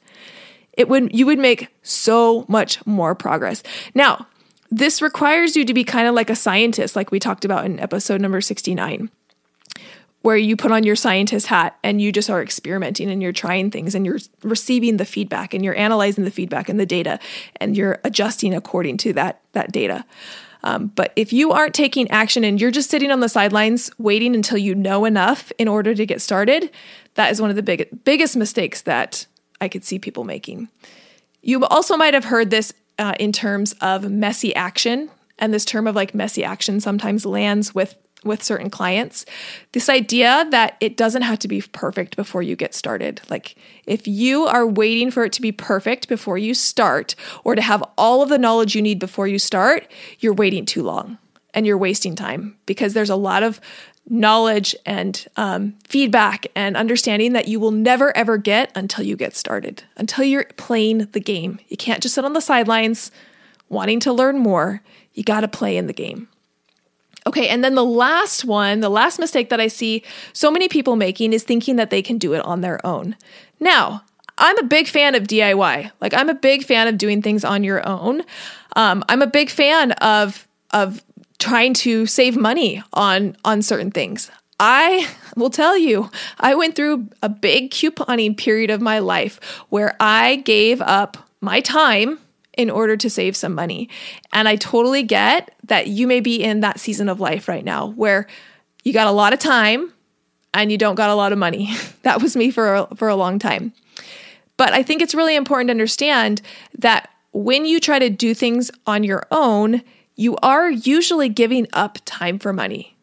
It 0.75 0.89
would 0.89 1.15
you 1.15 1.27
would 1.27 1.39
make 1.39 1.69
so 1.83 2.45
much 2.49 2.85
more 2.87 3.15
progress. 3.15 3.63
Now, 3.95 4.27
this 4.71 5.03
requires 5.03 5.57
you 5.57 5.65
to 5.65 5.75
be 5.75 5.83
kind 5.83 6.07
of 6.07 6.15
like 6.15 6.31
a 6.31 6.37
scientist, 6.37 6.95
like 6.95 7.11
we 7.11 7.19
talked 7.19 7.45
about 7.45 7.65
in 7.65 7.81
episode 7.81 8.21
number 8.21 8.41
69 8.41 9.11
where 10.23 10.37
you 10.37 10.57
put 10.57 10.71
on 10.71 10.83
your 10.83 10.97
scientist 10.97 11.47
hat 11.47 11.79
and 11.83 12.01
you 12.01 12.13
just 12.13 12.29
are 12.29 12.43
experimenting 12.43 13.11
and 13.11 13.23
you're 13.23 13.33
trying 13.33 13.71
things 13.71 13.95
and 13.95 14.05
you're 14.05 14.19
receiving 14.43 14.99
the 14.99 15.05
feedback 15.05 15.55
and 15.55 15.65
you're 15.65 15.77
analyzing 15.77 16.25
the 16.25 16.31
feedback 16.31 16.69
and 16.69 16.79
the 16.79 16.87
data 16.87 17.19
and 17.57 17.77
you're 17.77 17.99
adjusting 18.05 18.55
according 18.55 18.97
to 18.99 19.13
that 19.13 19.41
that 19.53 19.73
data. 19.73 20.05
Um, 20.63 20.89
but 20.89 21.13
if 21.17 21.33
you 21.33 21.53
aren't 21.53 21.75
taking 21.75 22.11
action 22.11 22.45
and 22.45 22.61
you're 22.61 22.71
just 22.71 22.91
sitting 22.91 23.11
on 23.11 23.21
the 23.21 23.29
sidelines 23.29 23.91
waiting 23.99 24.35
until 24.35 24.59
you 24.59 24.75
know 24.75 25.05
enough 25.05 25.51
in 25.59 25.69
order 25.69 25.95
to 25.95 26.05
get 26.05 26.21
started, 26.21 26.71
that 27.15 27.31
is 27.31 27.41
one 27.41 27.51
of 27.51 27.57
the 27.57 27.63
big, 27.63 27.89
biggest 28.05 28.37
mistakes 28.37 28.83
that 28.83 29.27
I 29.61 29.69
could 29.69 29.85
see 29.85 29.99
people 29.99 30.25
making. 30.25 30.69
You 31.43 31.65
also 31.65 31.97
might 31.97 32.13
have 32.13 32.25
heard 32.25 32.51
this 32.51 32.75
uh, 32.99 33.15
in 33.19 33.33
terms 33.33 33.73
of 33.81 34.11
messy 34.11 34.55
action. 34.55 35.11
And 35.39 35.55
this 35.55 35.65
term 35.65 35.87
of 35.87 35.97
like 35.97 36.15
messy 36.15 36.45
action 36.45 36.81
sometimes 36.81 37.25
lands 37.25 37.75
with 37.75 37.97
with 38.25 38.43
certain 38.43 38.71
clients 38.71 39.25
this 39.73 39.89
idea 39.89 40.47
that 40.51 40.77
it 40.81 40.97
doesn't 40.97 41.23
have 41.23 41.39
to 41.39 41.49
be 41.49 41.63
perfect 41.73 42.17
before 42.17 42.43
you 42.43 42.57
get 42.57 42.75
started. 42.75 43.21
Like, 43.31 43.57
if 43.87 44.07
you 44.07 44.47
are 44.47 44.67
waiting 44.67 45.11
for 45.11 45.25
it 45.25 45.33
to 45.35 45.43
be 45.43 45.53
perfect 45.53 46.09
before 46.09 46.39
you 46.39 46.55
start, 46.55 47.15
or 47.45 47.55
to 47.55 47.63
have 47.63 47.83
all 47.97 48.23
of 48.23 48.29
the 48.29 48.39
knowledge 48.39 48.75
you 48.75 48.83
need 48.83 48.99
before 48.99 49.27
you 49.27 49.39
start, 49.39 49.91
you're 50.19 50.35
waiting 50.35 50.67
too 50.67 50.83
long 50.83 51.19
and 51.55 51.67
you're 51.67 51.79
wasting 51.79 52.15
time 52.15 52.57
because 52.67 52.95
there's 52.95 53.11
a 53.11 53.17
lot 53.17 53.43
of 53.43 53.61
knowledge 54.09 54.75
and 54.87 55.27
um, 55.37 55.75
feedback 55.87 56.47
and 56.57 56.77
understanding 56.77 57.33
that 57.33 57.49
you 57.49 57.61
will 57.61 57.71
never 57.71 58.17
ever 58.17 58.37
get 58.37 58.73
until 58.75 59.05
you 59.05 59.17
get 59.17 59.37
started, 59.37 59.85
until 59.97 60.25
you're 60.25 60.45
playing 60.57 61.09
the 61.13 61.21
game. 61.21 61.61
You 61.69 61.77
can't 61.77 62.03
just 62.03 62.15
sit 62.15 62.25
on 62.25 62.33
the 62.33 62.41
sidelines 62.41 63.11
wanting 63.69 64.01
to 64.01 64.13
learn 64.13 64.39
more. 64.39 64.83
You 65.15 65.23
got 65.23 65.41
to 65.43 65.49
play 65.49 65.77
in 65.77 65.87
the 65.87 65.93
game. 65.93 66.29
Okay, 67.27 67.49
and 67.49 67.63
then 67.63 67.75
the 67.75 67.85
last 67.85 68.45
one, 68.45 68.81
the 68.81 68.89
last 68.89 69.19
mistake 69.19 69.51
that 69.51 69.61
I 69.61 69.69
see 69.69 70.03
so 70.33 70.51
many 70.51 70.69
people 70.69 70.97
making 70.97 71.33
is 71.33 71.43
thinking 71.43 71.77
that 71.77 71.91
they 71.91 72.03
can 72.03 72.19
do 72.19 72.33
it 72.33 72.41
on 72.41 72.61
their 72.61 72.85
own. 72.85 73.17
Now, 73.59 74.05
I'm 74.39 74.59
a 74.59 74.65
big 74.65 74.89
fan 74.89 75.15
of 75.15 75.25
DIY. 75.25 75.91
Like 76.01 76.15
I'm 76.15 76.29
a 76.29 76.35
big 76.35 76.65
fan 76.65 76.89
of 76.89 76.97
doing 76.97 77.21
things 77.21 77.45
on 77.45 77.63
your 77.63 77.87
own. 77.87 78.23
Um, 78.75 79.05
I'm 79.09 79.23
a 79.23 79.27
big 79.27 79.51
fan 79.51 79.93
of 79.93 80.49
of 80.73 81.03
trying 81.39 81.75
to 81.75 82.07
save 82.07 82.37
money 82.37 82.83
on 82.93 83.37
on 83.45 83.63
certain 83.63 83.91
things. 83.91 84.31
I 84.59 85.09
will 85.37 85.51
tell 85.51 85.77
you, 85.77 86.11
I 86.39 86.55
went 86.55 86.77
through 86.77 87.09
a 87.23 87.29
big 87.29 87.71
couponing 87.71 88.37
period 88.37 88.71
of 88.71 88.81
my 88.81 88.99
life 88.99 89.41
where 89.71 89.97
I 90.01 90.37
gave 90.37 90.83
up 90.83 91.17
my 91.41 91.61
time 91.61 92.19
in 92.57 92.71
order 92.71 92.97
to 92.97 93.11
save 93.11 93.37
some 93.37 93.55
money. 93.55 93.89
And 94.33 94.49
I 94.49 94.57
totally 94.57 95.03
get 95.03 95.55
that 95.65 95.87
you 95.87 96.07
may 96.07 96.21
be 96.21 96.43
in 96.43 96.61
that 96.61 96.81
season 96.81 97.09
of 97.09 97.21
life 97.21 97.49
right 97.49 97.65
now 97.65 97.89
where 97.89 98.27
you 98.83 98.93
got 98.93 99.07
a 99.07 99.13
lot 99.13 99.33
of 99.33 99.39
time 99.39 99.93
and 100.53 100.73
you 100.73 100.79
don't 100.79 100.97
got 100.97 101.11
a 101.11 101.15
lot 101.15 101.33
of 101.33 101.39
money. 101.39 101.75
that 102.03 102.23
was 102.23 102.37
me 102.37 102.51
for 102.51 102.75
a, 102.75 102.95
for 102.97 103.09
a 103.09 103.17
long 103.17 103.39
time. 103.39 103.73
But 104.57 104.73
I 104.73 104.83
think 104.83 105.01
it's 105.01 105.15
really 105.15 105.37
important 105.37 105.69
to 105.69 105.73
understand 105.73 106.43
that 106.79 107.11
when 107.33 107.65
you 107.65 107.81
try 107.81 107.99
to 107.99 108.11
do 108.11 108.35
things 108.35 108.71
on 108.87 109.05
your 109.05 109.25
own, 109.31 109.83
you 110.17 110.37
are 110.43 110.71
usually 110.71 111.29
giving 111.29 111.67
up 111.73 111.99
time 112.05 112.39
for 112.39 112.53
money. 112.53 112.97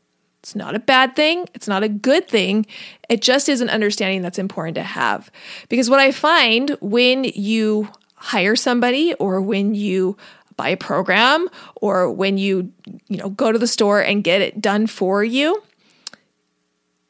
It's 0.44 0.56
not 0.56 0.76
a 0.76 0.80
bad 0.80 1.16
thing. 1.16 1.48
It's 1.56 1.68
not 1.68 1.84
a 1.84 1.90
good 1.90 2.28
thing. 2.28 2.68
It 3.10 3.22
just 3.22 3.50
is 3.50 3.60
an 3.60 3.70
understanding 3.70 4.22
that's 4.22 4.40
important 4.40 4.76
to 4.76 4.84
have. 4.84 5.32
Because 5.68 5.90
what 5.90 6.00
I 6.00 6.12
find 6.12 6.78
when 6.80 7.24
you 7.24 7.90
hire 8.18 8.56
somebody 8.56 9.14
or 9.16 9.42
when 9.42 9.76
you 9.76 10.18
buy 10.56 10.70
a 10.70 10.78
program 10.78 11.48
or 11.76 12.12
when 12.12 12.38
you 12.38 12.72
you 13.08 13.18
know 13.18 13.30
go 13.30 13.52
to 13.52 13.60
the 13.60 13.68
store 13.68 14.02
and 14.02 14.24
get 14.24 14.42
it 14.42 14.60
done 14.60 14.88
for 14.88 15.24
you 15.24 15.62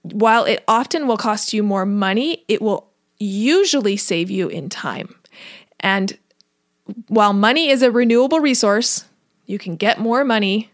while 0.03 0.43
it 0.43 0.63
often 0.67 1.07
will 1.07 1.17
cost 1.17 1.53
you 1.53 1.63
more 1.63 1.85
money 1.85 2.43
it 2.47 2.61
will 2.61 2.87
usually 3.19 3.97
save 3.97 4.29
you 4.29 4.47
in 4.47 4.69
time. 4.69 5.15
And 5.79 6.17
while 7.07 7.33
money 7.33 7.69
is 7.69 7.81
a 7.81 7.91
renewable 7.91 8.39
resource 8.39 9.05
you 9.45 9.57
can 9.57 9.75
get 9.75 9.99
more 9.99 10.25
money 10.25 10.69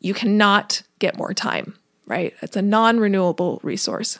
you 0.00 0.12
cannot 0.12 0.82
get 0.98 1.16
more 1.16 1.32
time 1.32 1.74
right? 2.06 2.34
It's 2.42 2.56
a 2.56 2.62
non-renewable 2.62 3.60
resource 3.62 4.18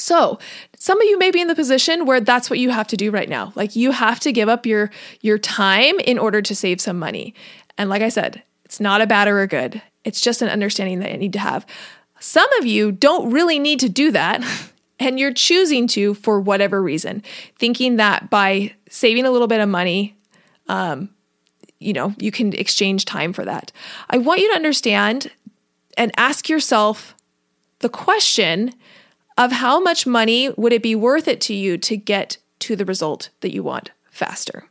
so, 0.00 0.38
some 0.78 0.98
of 0.98 1.06
you 1.06 1.18
may 1.18 1.30
be 1.30 1.42
in 1.42 1.48
the 1.48 1.54
position 1.54 2.06
where 2.06 2.20
that's 2.20 2.48
what 2.48 2.58
you 2.58 2.70
have 2.70 2.88
to 2.88 2.96
do 2.96 3.10
right 3.10 3.28
now. 3.28 3.52
Like 3.54 3.76
you 3.76 3.90
have 3.90 4.18
to 4.20 4.32
give 4.32 4.48
up 4.48 4.64
your 4.64 4.90
your 5.20 5.36
time 5.38 6.00
in 6.00 6.18
order 6.18 6.40
to 6.40 6.54
save 6.54 6.80
some 6.80 6.98
money. 6.98 7.34
And 7.76 7.90
like 7.90 8.00
I 8.00 8.08
said, 8.08 8.42
it's 8.64 8.80
not 8.80 9.02
a 9.02 9.06
bad 9.06 9.28
or 9.28 9.40
a 9.42 9.46
good. 9.46 9.82
It's 10.04 10.20
just 10.20 10.40
an 10.40 10.48
understanding 10.48 11.00
that 11.00 11.12
you 11.12 11.18
need 11.18 11.34
to 11.34 11.38
have. 11.38 11.66
Some 12.18 12.50
of 12.58 12.66
you 12.66 12.92
don't 12.92 13.30
really 13.30 13.58
need 13.58 13.80
to 13.80 13.88
do 13.88 14.10
that. 14.12 14.42
And 15.02 15.18
you're 15.18 15.32
choosing 15.32 15.86
to 15.88 16.12
for 16.12 16.42
whatever 16.42 16.82
reason, 16.82 17.22
thinking 17.58 17.96
that 17.96 18.28
by 18.28 18.74
saving 18.90 19.24
a 19.24 19.30
little 19.30 19.46
bit 19.46 19.62
of 19.62 19.66
money, 19.66 20.14
um, 20.68 21.08
you 21.78 21.94
know, 21.94 22.14
you 22.18 22.30
can 22.30 22.52
exchange 22.52 23.06
time 23.06 23.32
for 23.32 23.42
that. 23.46 23.72
I 24.10 24.18
want 24.18 24.40
you 24.42 24.50
to 24.50 24.56
understand 24.56 25.30
and 25.96 26.12
ask 26.18 26.50
yourself 26.50 27.14
the 27.78 27.88
question 27.88 28.74
of 29.40 29.52
how 29.52 29.80
much 29.80 30.06
money 30.06 30.50
would 30.58 30.70
it 30.70 30.82
be 30.82 30.94
worth 30.94 31.26
it 31.26 31.40
to 31.40 31.54
you 31.54 31.78
to 31.78 31.96
get 31.96 32.36
to 32.58 32.76
the 32.76 32.84
result 32.84 33.30
that 33.40 33.54
you 33.54 33.62
want 33.62 33.90
faster. 34.10 34.66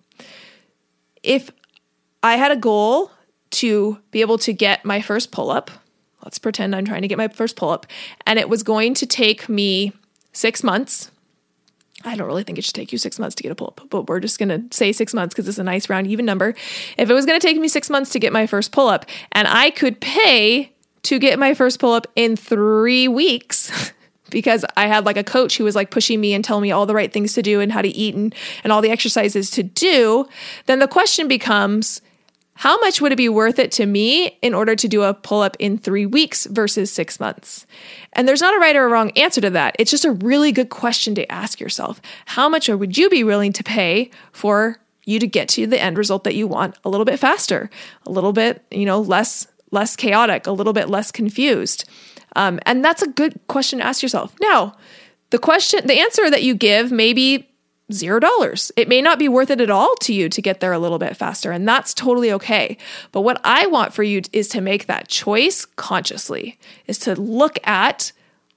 If 1.24 1.50
I 2.22 2.36
had 2.36 2.52
a 2.52 2.56
goal 2.56 3.10
to 3.50 3.98
be 4.12 4.22
able 4.22 4.38
to 4.38 4.54
get 4.54 4.86
my 4.86 5.02
first 5.02 5.32
pull 5.32 5.50
up, 5.50 5.72
let's 6.24 6.38
pretend 6.38 6.76
I'm 6.76 6.86
trying 6.86 7.02
to 7.02 7.08
get 7.08 7.18
my 7.18 7.30
first 7.30 7.56
pull 7.56 7.72
up, 7.72 7.88
and 8.28 8.38
it 8.38 8.48
was 8.48 8.62
going 8.62 8.94
to 8.94 9.08
take 9.08 9.50
me 9.50 9.92
six 10.34 10.64
months. 10.64 11.10
I 12.06 12.16
don't 12.16 12.28
really 12.28 12.44
think 12.44 12.60
it 12.60 12.64
should 12.64 12.76
take 12.76 12.92
you 12.92 13.00
six 13.00 13.18
months 13.18 13.34
to 13.38 13.44
get 13.44 13.52
a 13.52 13.56
pull 13.56 13.74
up, 13.76 13.90
but 13.90 14.08
we're 14.08 14.20
just 14.20 14.38
going 14.38 14.50
to 14.50 14.64
say 14.76 14.92
six 14.92 15.16
months 15.16 15.34
because 15.34 15.48
it's 15.50 15.58
a 15.58 15.64
nice 15.64 15.90
round, 15.90 16.06
even 16.06 16.26
number. 16.26 16.54
If 16.96 17.10
it 17.10 17.14
was 17.14 17.26
going 17.26 17.40
to 17.40 17.46
take 17.46 17.58
me 17.58 17.70
six 17.70 17.90
months 17.90 18.12
to 18.12 18.20
get 18.20 18.32
my 18.32 18.46
first 18.46 18.72
pull 18.72 18.88
up 18.88 19.08
and 19.32 19.48
I 19.48 19.72
could 19.72 20.00
pay 20.00 20.72
to 21.02 21.18
get 21.18 21.40
my 21.40 21.56
first 21.56 21.80
pull 21.80 21.94
up 21.94 22.06
in 22.16 22.36
three 22.36 23.08
weeks, 23.08 23.92
because 24.30 24.66
I 24.78 24.88
had 24.88 25.06
like 25.06 25.18
a 25.18 25.24
coach 25.24 25.58
who 25.58 25.64
was 25.64 25.76
like 25.76 25.92
pushing 25.92 26.20
me 26.20 26.34
and 26.34 26.44
telling 26.44 26.64
me 26.64 26.72
all 26.72 26.86
the 26.86 26.96
right 26.96 27.12
things 27.12 27.34
to 27.34 27.42
do 27.42 27.60
and 27.60 27.72
how 27.72 27.82
to 27.82 27.90
eat 27.90 28.16
and, 28.16 28.34
and 28.64 28.74
all 28.74 28.82
the 28.82 28.92
exercises 28.92 29.50
to 29.52 29.64
do, 29.64 30.28
then 30.66 30.80
the 30.80 30.88
question 30.88 31.28
becomes 31.28 32.02
how 32.60 32.78
much 32.82 33.00
would 33.00 33.14
it 33.14 33.18
be 33.18 33.30
worth 33.30 33.58
it 33.58 33.72
to 33.72 33.86
me 33.86 34.38
in 34.42 34.54
order 34.54 34.76
to 34.76 34.88
do 34.90 35.04
a 35.04 35.14
pull 35.14 35.42
up 35.42 35.56
in 35.60 35.78
three 35.78 36.06
weeks 36.06 36.46
versus 36.46 36.92
six 36.92 37.18
months? 37.18 37.66
And 38.12 38.28
there's 38.28 38.42
not 38.42 38.54
a 38.54 38.60
right 38.60 38.76
or 38.76 38.84
a 38.84 38.90
wrong 38.90 39.12
answer 39.12 39.40
to 39.40 39.50
that. 39.52 39.78
It's 39.80 39.92
just 39.92 40.04
a 40.04 40.12
really 40.12 40.52
good 40.52 40.70
question 40.70 41.16
to 41.16 41.32
ask 41.32 41.62
yourself. 41.62 42.02
How 42.26 42.50
much 42.50 42.68
would 42.68 42.98
you 42.98 43.10
be 43.10 43.24
willing 43.24 43.54
to 43.54 43.64
pay 43.64 44.12
for 44.34 44.78
you 45.06 45.20
to 45.20 45.28
get 45.28 45.48
to 45.50 45.68
the 45.68 45.82
end 45.82 45.98
result 45.98 46.26
that 46.26 46.36
you 46.36 46.48
want 46.48 46.78
a 46.84 46.90
little 46.90 47.06
bit 47.06 47.18
faster, 47.18 47.70
a 48.06 48.12
little 48.12 48.34
bit, 48.34 48.66
you 48.72 48.86
know, 48.86 49.00
less 49.00 49.48
less 49.72 49.96
chaotic, 49.96 50.46
a 50.46 50.52
little 50.52 50.74
bit 50.74 50.90
less 50.90 51.12
confused. 51.12 51.88
Um, 52.36 52.60
and 52.66 52.84
that's 52.84 53.02
a 53.02 53.08
good 53.08 53.40
question 53.48 53.80
to 53.80 53.86
ask 53.86 54.02
yourself. 54.02 54.36
Now, 54.42 54.76
the 55.30 55.40
question, 55.40 55.86
the 55.88 56.00
answer 56.00 56.30
that 56.30 56.44
you 56.44 56.56
give 56.56 56.92
may 56.92 57.14
be 57.14 57.50
zero 57.92 58.20
dollars. 58.20 58.72
It 58.76 58.88
may 58.88 59.02
not 59.02 59.20
be 59.20 59.28
worth 59.28 59.50
it 59.50 59.62
at 59.62 59.70
all 59.70 59.96
to 60.02 60.14
you 60.14 60.30
to 60.30 60.42
get 60.42 60.60
there 60.60 60.74
a 60.74 60.80
little 60.80 61.00
bit 61.00 61.18
faster, 61.18 61.52
and 61.52 61.68
that's 61.68 61.94
totally 61.94 62.32
okay. 62.34 62.78
But 63.12 63.22
what 63.22 63.42
I 63.44 63.66
want 63.68 63.94
for 63.94 64.04
you 64.04 64.22
is 64.32 64.48
to 64.50 64.62
make 64.62 64.86
that 64.86 65.08
choice 65.08 65.66
consciously, 65.66 66.60
is 66.88 67.00
to 67.00 67.20
look 67.20 67.58
at 67.68 68.12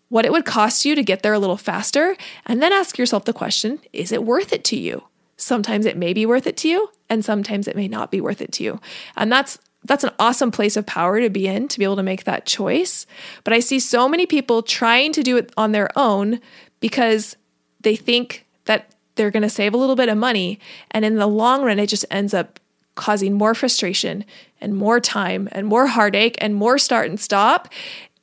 what 0.08 0.26
it 0.26 0.32
would 0.32 0.44
cost 0.44 0.84
you 0.84 0.94
to 0.94 1.02
get 1.02 1.22
there 1.22 1.32
a 1.32 1.38
little 1.38 1.56
faster, 1.56 2.16
and 2.44 2.62
then 2.62 2.72
ask 2.72 2.98
yourself 2.98 3.24
the 3.24 3.32
question 3.32 3.80
is 3.92 4.12
it 4.12 4.24
worth 4.24 4.52
it 4.52 4.64
to 4.64 4.76
you? 4.76 5.04
Sometimes 5.36 5.86
it 5.86 5.96
may 5.96 6.12
be 6.12 6.26
worth 6.26 6.46
it 6.46 6.56
to 6.58 6.68
you, 6.68 6.90
and 7.08 7.24
sometimes 7.24 7.66
it 7.66 7.76
may 7.76 7.88
not 7.88 8.10
be 8.10 8.20
worth 8.20 8.42
it 8.42 8.52
to 8.52 8.64
you. 8.64 8.80
And 9.16 9.32
that's 9.32 9.58
that's 9.84 10.04
an 10.04 10.10
awesome 10.18 10.50
place 10.50 10.76
of 10.76 10.86
power 10.86 11.20
to 11.20 11.30
be 11.30 11.46
in 11.46 11.68
to 11.68 11.78
be 11.78 11.84
able 11.84 11.96
to 11.96 12.02
make 12.02 12.24
that 12.24 12.46
choice. 12.46 13.06
But 13.44 13.52
I 13.52 13.60
see 13.60 13.80
so 13.80 14.08
many 14.08 14.26
people 14.26 14.62
trying 14.62 15.12
to 15.12 15.22
do 15.22 15.36
it 15.36 15.52
on 15.56 15.72
their 15.72 15.88
own 15.96 16.40
because 16.80 17.36
they 17.80 17.96
think 17.96 18.46
that 18.66 18.94
they're 19.16 19.30
going 19.30 19.42
to 19.42 19.50
save 19.50 19.74
a 19.74 19.76
little 19.76 19.96
bit 19.96 20.08
of 20.08 20.16
money. 20.16 20.60
And 20.92 21.04
in 21.04 21.16
the 21.16 21.26
long 21.26 21.64
run, 21.64 21.78
it 21.78 21.88
just 21.88 22.04
ends 22.10 22.32
up 22.32 22.60
causing 22.94 23.32
more 23.32 23.54
frustration 23.54 24.24
and 24.60 24.76
more 24.76 25.00
time 25.00 25.48
and 25.52 25.66
more 25.66 25.86
heartache 25.86 26.36
and 26.40 26.54
more 26.54 26.78
start 26.78 27.08
and 27.08 27.18
stop. 27.18 27.68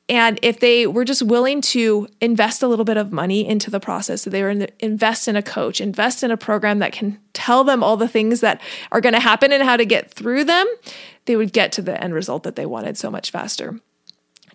And 0.09 0.39
if 0.41 0.59
they 0.59 0.87
were 0.87 1.05
just 1.05 1.21
willing 1.21 1.61
to 1.61 2.07
invest 2.19 2.63
a 2.63 2.67
little 2.67 2.83
bit 2.83 2.97
of 2.97 3.11
money 3.11 3.47
into 3.47 3.69
the 3.69 3.79
process, 3.79 4.23
so 4.23 4.31
they 4.31 4.41
were 4.41 4.49
in 4.49 4.59
the, 4.59 4.69
invest 4.83 5.27
in 5.27 5.35
a 5.35 5.43
coach, 5.43 5.79
invest 5.79 6.23
in 6.23 6.31
a 6.31 6.37
program 6.37 6.79
that 6.79 6.91
can 6.91 7.19
tell 7.33 7.63
them 7.63 7.83
all 7.83 7.95
the 7.95 8.07
things 8.07 8.41
that 8.41 8.59
are 8.91 9.01
going 9.01 9.13
to 9.13 9.19
happen 9.19 9.51
and 9.51 9.61
how 9.61 9.77
to 9.77 9.85
get 9.85 10.11
through 10.11 10.45
them, 10.45 10.65
they 11.25 11.35
would 11.35 11.53
get 11.53 11.71
to 11.73 11.83
the 11.83 12.03
end 12.03 12.15
result 12.15 12.41
that 12.41 12.55
they 12.55 12.65
wanted 12.65 12.97
so 12.97 13.11
much 13.11 13.29
faster. 13.29 13.79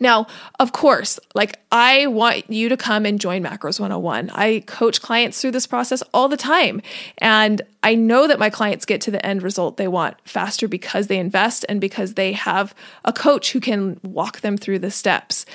Now, 0.00 0.26
of 0.60 0.72
course, 0.72 1.18
like 1.34 1.58
I 1.70 2.06
want 2.06 2.50
you 2.50 2.68
to 2.68 2.76
come 2.76 3.06
and 3.06 3.20
join 3.20 3.42
Macros 3.42 3.80
101. 3.80 4.30
I 4.30 4.60
coach 4.66 5.00
clients 5.00 5.40
through 5.40 5.52
this 5.52 5.66
process 5.66 6.02
all 6.12 6.28
the 6.28 6.36
time. 6.36 6.82
And 7.18 7.62
I 7.82 7.94
know 7.94 8.26
that 8.26 8.38
my 8.38 8.50
clients 8.50 8.84
get 8.84 9.00
to 9.02 9.10
the 9.10 9.24
end 9.24 9.42
result 9.42 9.76
they 9.76 9.88
want 9.88 10.16
faster 10.24 10.68
because 10.68 11.06
they 11.06 11.18
invest 11.18 11.64
and 11.68 11.80
because 11.80 12.14
they 12.14 12.32
have 12.32 12.74
a 13.04 13.12
coach 13.12 13.52
who 13.52 13.60
can 13.60 14.00
walk 14.02 14.40
them 14.40 14.56
through 14.56 14.78
the 14.80 14.90
steps. 14.90 15.46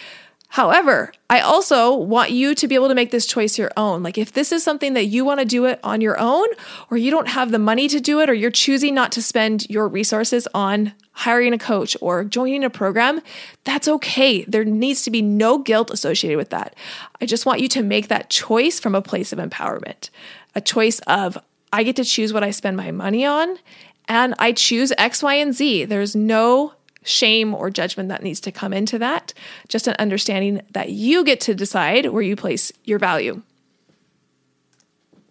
However, 0.53 1.13
I 1.29 1.41
also 1.41 1.93
want 1.93 2.31
you 2.31 2.55
to 2.55 2.67
be 2.67 2.73
able 2.73 2.88
to 2.88 2.95
make 2.95 3.12
this 3.12 3.27
choice 3.27 3.59
your 3.59 3.71
own. 3.77 4.01
Like 4.01 4.17
if 4.17 4.33
this 4.33 4.51
is 4.51 4.63
something 4.63 4.95
that 4.95 5.05
you 5.05 5.23
want 5.23 5.39
to 5.39 5.45
do 5.45 5.65
it 5.65 5.79
on 5.83 6.01
your 6.01 6.19
own, 6.19 6.47
or 6.89 6.97
you 6.97 7.12
don't 7.12 7.27
have 7.27 7.51
the 7.51 7.59
money 7.59 7.88
to 7.88 7.99
do 7.99 8.19
it, 8.19 8.31
or 8.31 8.33
you're 8.33 8.49
choosing 8.49 8.95
not 8.95 9.12
to 9.12 9.21
spend 9.21 9.69
your 9.69 9.88
resources 9.88 10.47
on 10.55 10.93
hiring 11.12 11.53
a 11.53 11.59
coach 11.59 11.95
or 12.01 12.23
joining 12.23 12.63
a 12.63 12.69
program, 12.69 13.21
that's 13.63 13.88
okay. 13.88 14.43
There 14.45 14.65
needs 14.65 15.03
to 15.03 15.12
be 15.12 15.21
no 15.21 15.59
guilt 15.59 15.91
associated 15.91 16.38
with 16.38 16.49
that. 16.49 16.75
I 17.21 17.27
just 17.27 17.45
want 17.45 17.62
you 17.62 17.67
to 17.69 17.83
make 17.83 18.07
that 18.07 18.31
choice 18.31 18.79
from 18.79 18.95
a 18.95 19.03
place 19.03 19.31
of 19.31 19.38
empowerment, 19.38 20.09
a 20.55 20.62
choice 20.62 20.99
of 21.01 21.38
I 21.71 21.83
get 21.83 21.95
to 21.97 22.03
choose 22.03 22.33
what 22.33 22.43
I 22.43 22.49
spend 22.49 22.75
my 22.75 22.89
money 22.89 23.23
on, 23.23 23.59
and 24.07 24.33
I 24.39 24.53
choose 24.53 24.91
X, 24.97 25.21
Y, 25.21 25.35
and 25.35 25.53
Z. 25.53 25.85
There's 25.85 26.15
no 26.15 26.73
shame 27.03 27.53
or 27.53 27.69
judgment 27.69 28.09
that 28.09 28.23
needs 28.23 28.39
to 28.41 28.51
come 28.51 28.73
into 28.73 28.99
that, 28.99 29.33
just 29.67 29.88
an 29.88 29.95
understanding 29.99 30.62
that 30.71 30.89
you 30.89 31.23
get 31.23 31.39
to 31.41 31.55
decide 31.55 32.07
where 32.07 32.21
you 32.21 32.35
place 32.35 32.71
your 32.83 32.99
value. 32.99 33.41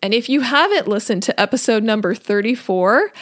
And 0.02 0.14
if 0.14 0.28
you 0.28 0.40
haven't 0.40 0.88
listened 0.88 1.22
to 1.24 1.40
episode 1.40 1.82
number 1.82 2.14
34, 2.14 3.12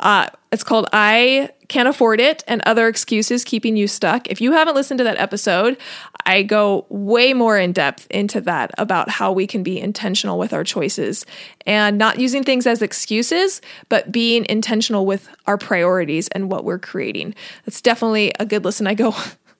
uh, 0.00 0.28
it's 0.52 0.64
called 0.64 0.88
I 0.92 1.50
Can't 1.70 1.86
Afford 1.86 2.20
It 2.20 2.42
and 2.48 2.60
Other 2.66 2.88
Excuses 2.88 3.44
Keeping 3.44 3.76
You 3.76 3.86
Stuck. 3.86 4.26
If 4.26 4.40
you 4.40 4.50
haven't 4.50 4.74
listened 4.74 4.98
to 4.98 5.04
that 5.04 5.20
episode, 5.20 5.78
I 6.26 6.42
go 6.42 6.84
way 6.88 7.32
more 7.32 7.56
in 7.56 7.70
depth 7.70 8.08
into 8.10 8.40
that 8.40 8.72
about 8.76 9.08
how 9.08 9.30
we 9.30 9.46
can 9.46 9.62
be 9.62 9.78
intentional 9.78 10.36
with 10.36 10.52
our 10.52 10.64
choices 10.64 11.24
and 11.66 11.96
not 11.96 12.18
using 12.18 12.42
things 12.42 12.66
as 12.66 12.82
excuses, 12.82 13.62
but 13.88 14.10
being 14.10 14.46
intentional 14.46 15.06
with 15.06 15.28
our 15.46 15.56
priorities 15.56 16.26
and 16.28 16.50
what 16.50 16.64
we're 16.64 16.80
creating. 16.80 17.36
That's 17.64 17.80
definitely 17.80 18.32
a 18.40 18.44
good 18.44 18.64
listen. 18.64 18.88
I 18.88 18.94
go, 18.94 19.14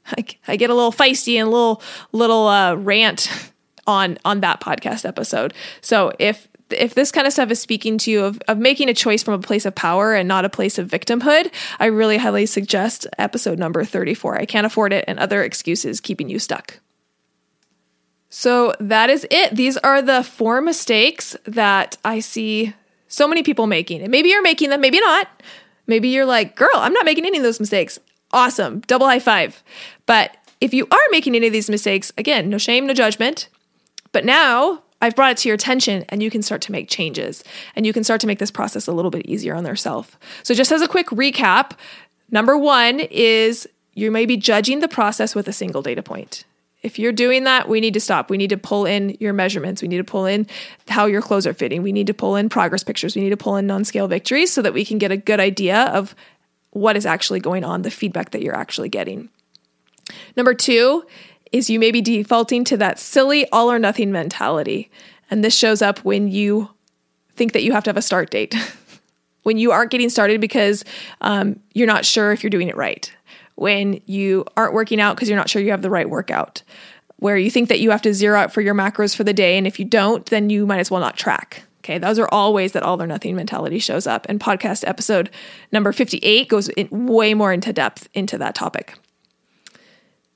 I, 0.48 0.56
get 0.56 0.68
a 0.68 0.74
little 0.74 0.92
feisty 0.92 1.36
and 1.36 1.46
a 1.46 1.50
little 1.50 1.80
little 2.10 2.48
uh, 2.48 2.74
rant 2.74 3.30
on 3.86 4.18
on 4.24 4.40
that 4.40 4.60
podcast 4.60 5.04
episode. 5.04 5.54
So 5.80 6.10
if 6.18 6.48
if 6.72 6.94
this 6.94 7.12
kind 7.12 7.26
of 7.26 7.32
stuff 7.32 7.50
is 7.50 7.60
speaking 7.60 7.98
to 7.98 8.10
you 8.10 8.24
of, 8.24 8.40
of 8.48 8.58
making 8.58 8.88
a 8.88 8.94
choice 8.94 9.22
from 9.22 9.34
a 9.34 9.38
place 9.38 9.64
of 9.64 9.74
power 9.74 10.14
and 10.14 10.28
not 10.28 10.44
a 10.44 10.50
place 10.50 10.78
of 10.78 10.88
victimhood, 10.88 11.52
I 11.78 11.86
really 11.86 12.16
highly 12.16 12.46
suggest 12.46 13.06
episode 13.18 13.58
number 13.58 13.84
34. 13.84 14.38
I 14.38 14.44
can't 14.44 14.66
afford 14.66 14.92
it 14.92 15.04
and 15.08 15.18
other 15.18 15.42
excuses 15.42 16.00
keeping 16.00 16.28
you 16.28 16.38
stuck. 16.38 16.80
So 18.30 18.74
that 18.78 19.10
is 19.10 19.26
it. 19.30 19.56
These 19.56 19.76
are 19.78 20.00
the 20.00 20.22
four 20.22 20.60
mistakes 20.60 21.36
that 21.44 21.96
I 22.04 22.20
see 22.20 22.74
so 23.08 23.26
many 23.26 23.42
people 23.42 23.66
making. 23.66 24.02
And 24.02 24.10
maybe 24.10 24.28
you're 24.28 24.42
making 24.42 24.70
them, 24.70 24.80
maybe 24.80 25.00
not. 25.00 25.28
Maybe 25.86 26.08
you're 26.08 26.24
like, 26.24 26.54
girl, 26.54 26.70
I'm 26.74 26.92
not 26.92 27.04
making 27.04 27.26
any 27.26 27.38
of 27.38 27.42
those 27.42 27.58
mistakes. 27.58 27.98
Awesome. 28.32 28.80
Double 28.80 29.08
high 29.08 29.18
five. 29.18 29.62
But 30.06 30.36
if 30.60 30.72
you 30.72 30.86
are 30.90 30.98
making 31.10 31.34
any 31.34 31.48
of 31.48 31.52
these 31.52 31.68
mistakes, 31.68 32.12
again, 32.16 32.48
no 32.48 32.58
shame, 32.58 32.86
no 32.86 32.94
judgment. 32.94 33.48
But 34.12 34.24
now 34.24 34.84
I've 35.00 35.16
brought 35.16 35.32
it 35.32 35.36
to 35.38 35.48
your 35.48 35.54
attention 35.54 36.04
and 36.08 36.22
you 36.22 36.30
can 36.30 36.42
start 36.42 36.60
to 36.62 36.72
make 36.72 36.88
changes 36.88 37.42
and 37.74 37.86
you 37.86 37.92
can 37.92 38.04
start 38.04 38.20
to 38.20 38.26
make 38.26 38.38
this 38.38 38.50
process 38.50 38.86
a 38.86 38.92
little 38.92 39.10
bit 39.10 39.26
easier 39.26 39.54
on 39.54 39.64
yourself. 39.64 40.18
So, 40.42 40.54
just 40.54 40.72
as 40.72 40.82
a 40.82 40.88
quick 40.88 41.08
recap, 41.08 41.72
number 42.30 42.56
one 42.56 43.00
is 43.00 43.68
you 43.94 44.10
may 44.10 44.26
be 44.26 44.36
judging 44.36 44.80
the 44.80 44.88
process 44.88 45.34
with 45.34 45.48
a 45.48 45.52
single 45.52 45.82
data 45.82 46.02
point. 46.02 46.44
If 46.82 46.98
you're 46.98 47.12
doing 47.12 47.44
that, 47.44 47.68
we 47.68 47.80
need 47.80 47.94
to 47.94 48.00
stop. 48.00 48.30
We 48.30 48.38
need 48.38 48.50
to 48.50 48.56
pull 48.56 48.86
in 48.86 49.16
your 49.20 49.34
measurements. 49.34 49.82
We 49.82 49.88
need 49.88 49.98
to 49.98 50.04
pull 50.04 50.24
in 50.24 50.46
how 50.88 51.06
your 51.06 51.20
clothes 51.20 51.46
are 51.46 51.52
fitting. 51.52 51.82
We 51.82 51.92
need 51.92 52.06
to 52.06 52.14
pull 52.14 52.36
in 52.36 52.48
progress 52.48 52.84
pictures. 52.84 53.14
We 53.14 53.22
need 53.22 53.30
to 53.30 53.36
pull 53.36 53.56
in 53.56 53.66
non 53.66 53.84
scale 53.84 54.08
victories 54.08 54.52
so 54.52 54.62
that 54.62 54.72
we 54.72 54.84
can 54.84 54.96
get 54.98 55.12
a 55.12 55.16
good 55.16 55.40
idea 55.40 55.84
of 55.86 56.14
what 56.70 56.96
is 56.96 57.04
actually 57.04 57.40
going 57.40 57.64
on, 57.64 57.82
the 57.82 57.90
feedback 57.90 58.30
that 58.30 58.42
you're 58.42 58.56
actually 58.56 58.88
getting. 58.88 59.28
Number 60.36 60.54
two 60.54 61.04
is 61.52 61.70
you 61.70 61.78
may 61.80 61.90
be 61.90 62.00
defaulting 62.00 62.64
to 62.64 62.76
that 62.76 62.98
silly 62.98 63.48
all 63.50 63.70
or 63.70 63.78
nothing 63.78 64.12
mentality. 64.12 64.90
And 65.30 65.44
this 65.44 65.56
shows 65.56 65.82
up 65.82 65.98
when 66.00 66.28
you 66.28 66.70
think 67.36 67.52
that 67.52 67.62
you 67.62 67.72
have 67.72 67.84
to 67.84 67.90
have 67.90 67.96
a 67.96 68.02
start 68.02 68.30
date, 68.30 68.54
when 69.42 69.58
you 69.58 69.72
aren't 69.72 69.90
getting 69.90 70.10
started 70.10 70.40
because 70.40 70.84
um, 71.20 71.58
you're 71.74 71.86
not 71.86 72.04
sure 72.04 72.32
if 72.32 72.42
you're 72.42 72.50
doing 72.50 72.68
it 72.68 72.76
right, 72.76 73.12
when 73.56 74.00
you 74.06 74.44
aren't 74.56 74.74
working 74.74 75.00
out 75.00 75.16
because 75.16 75.28
you're 75.28 75.38
not 75.38 75.50
sure 75.50 75.62
you 75.62 75.70
have 75.70 75.82
the 75.82 75.90
right 75.90 76.08
workout, 76.08 76.62
where 77.16 77.36
you 77.36 77.50
think 77.50 77.68
that 77.68 77.80
you 77.80 77.90
have 77.90 78.02
to 78.02 78.14
zero 78.14 78.38
out 78.38 78.52
for 78.52 78.60
your 78.60 78.74
macros 78.74 79.14
for 79.14 79.24
the 79.24 79.32
day. 79.32 79.58
And 79.58 79.66
if 79.66 79.78
you 79.78 79.84
don't, 79.84 80.24
then 80.26 80.50
you 80.50 80.66
might 80.66 80.80
as 80.80 80.90
well 80.90 81.00
not 81.00 81.16
track. 81.16 81.64
Okay, 81.80 81.98
those 81.98 82.18
are 82.18 82.28
all 82.30 82.52
ways 82.52 82.72
that 82.72 82.82
all 82.82 83.00
or 83.00 83.06
nothing 83.06 83.36
mentality 83.36 83.78
shows 83.78 84.06
up. 84.06 84.26
And 84.28 84.38
podcast 84.38 84.86
episode 84.86 85.30
number 85.72 85.92
58 85.92 86.48
goes 86.48 86.70
way 86.90 87.32
more 87.32 87.52
into 87.52 87.72
depth 87.72 88.08
into 88.12 88.36
that 88.38 88.54
topic. 88.54 88.98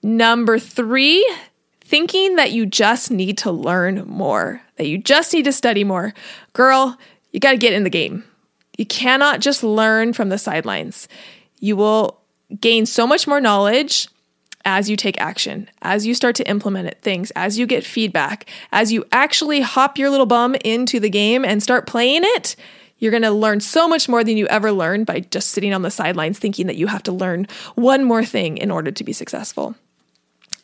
Number 0.04 0.58
three, 0.58 1.26
thinking 1.80 2.36
that 2.36 2.52
you 2.52 2.66
just 2.66 3.10
need 3.10 3.38
to 3.38 3.50
learn 3.50 4.04
more, 4.06 4.60
that 4.76 4.86
you 4.86 4.98
just 4.98 5.32
need 5.32 5.46
to 5.46 5.52
study 5.52 5.82
more. 5.82 6.12
Girl, 6.52 6.98
you 7.32 7.40
got 7.40 7.52
to 7.52 7.56
get 7.56 7.72
in 7.72 7.84
the 7.84 7.90
game. 7.90 8.22
You 8.76 8.84
cannot 8.84 9.40
just 9.40 9.64
learn 9.64 10.12
from 10.12 10.28
the 10.28 10.36
sidelines. 10.36 11.08
You 11.58 11.74
will 11.76 12.20
gain 12.60 12.84
so 12.84 13.06
much 13.06 13.26
more 13.26 13.40
knowledge 13.40 14.06
as 14.66 14.90
you 14.90 14.96
take 14.98 15.18
action, 15.18 15.70
as 15.80 16.06
you 16.06 16.14
start 16.14 16.36
to 16.36 16.46
implement 16.50 16.88
it, 16.88 17.00
things, 17.00 17.30
as 17.30 17.58
you 17.58 17.66
get 17.66 17.82
feedback, 17.82 18.46
as 18.72 18.92
you 18.92 19.06
actually 19.10 19.62
hop 19.62 19.96
your 19.96 20.10
little 20.10 20.26
bum 20.26 20.54
into 20.66 21.00
the 21.00 21.08
game 21.08 21.46
and 21.46 21.62
start 21.62 21.86
playing 21.86 22.24
it. 22.24 22.56
You're 22.98 23.10
going 23.10 23.22
to 23.22 23.30
learn 23.30 23.60
so 23.60 23.88
much 23.88 24.06
more 24.06 24.22
than 24.22 24.36
you 24.36 24.46
ever 24.48 24.70
learned 24.70 25.06
by 25.06 25.20
just 25.20 25.52
sitting 25.52 25.72
on 25.72 25.80
the 25.80 25.90
sidelines 25.90 26.38
thinking 26.38 26.66
that 26.66 26.76
you 26.76 26.88
have 26.88 27.02
to 27.04 27.12
learn 27.12 27.46
one 27.74 28.04
more 28.04 28.22
thing 28.22 28.58
in 28.58 28.70
order 28.70 28.90
to 28.90 29.02
be 29.02 29.14
successful. 29.14 29.74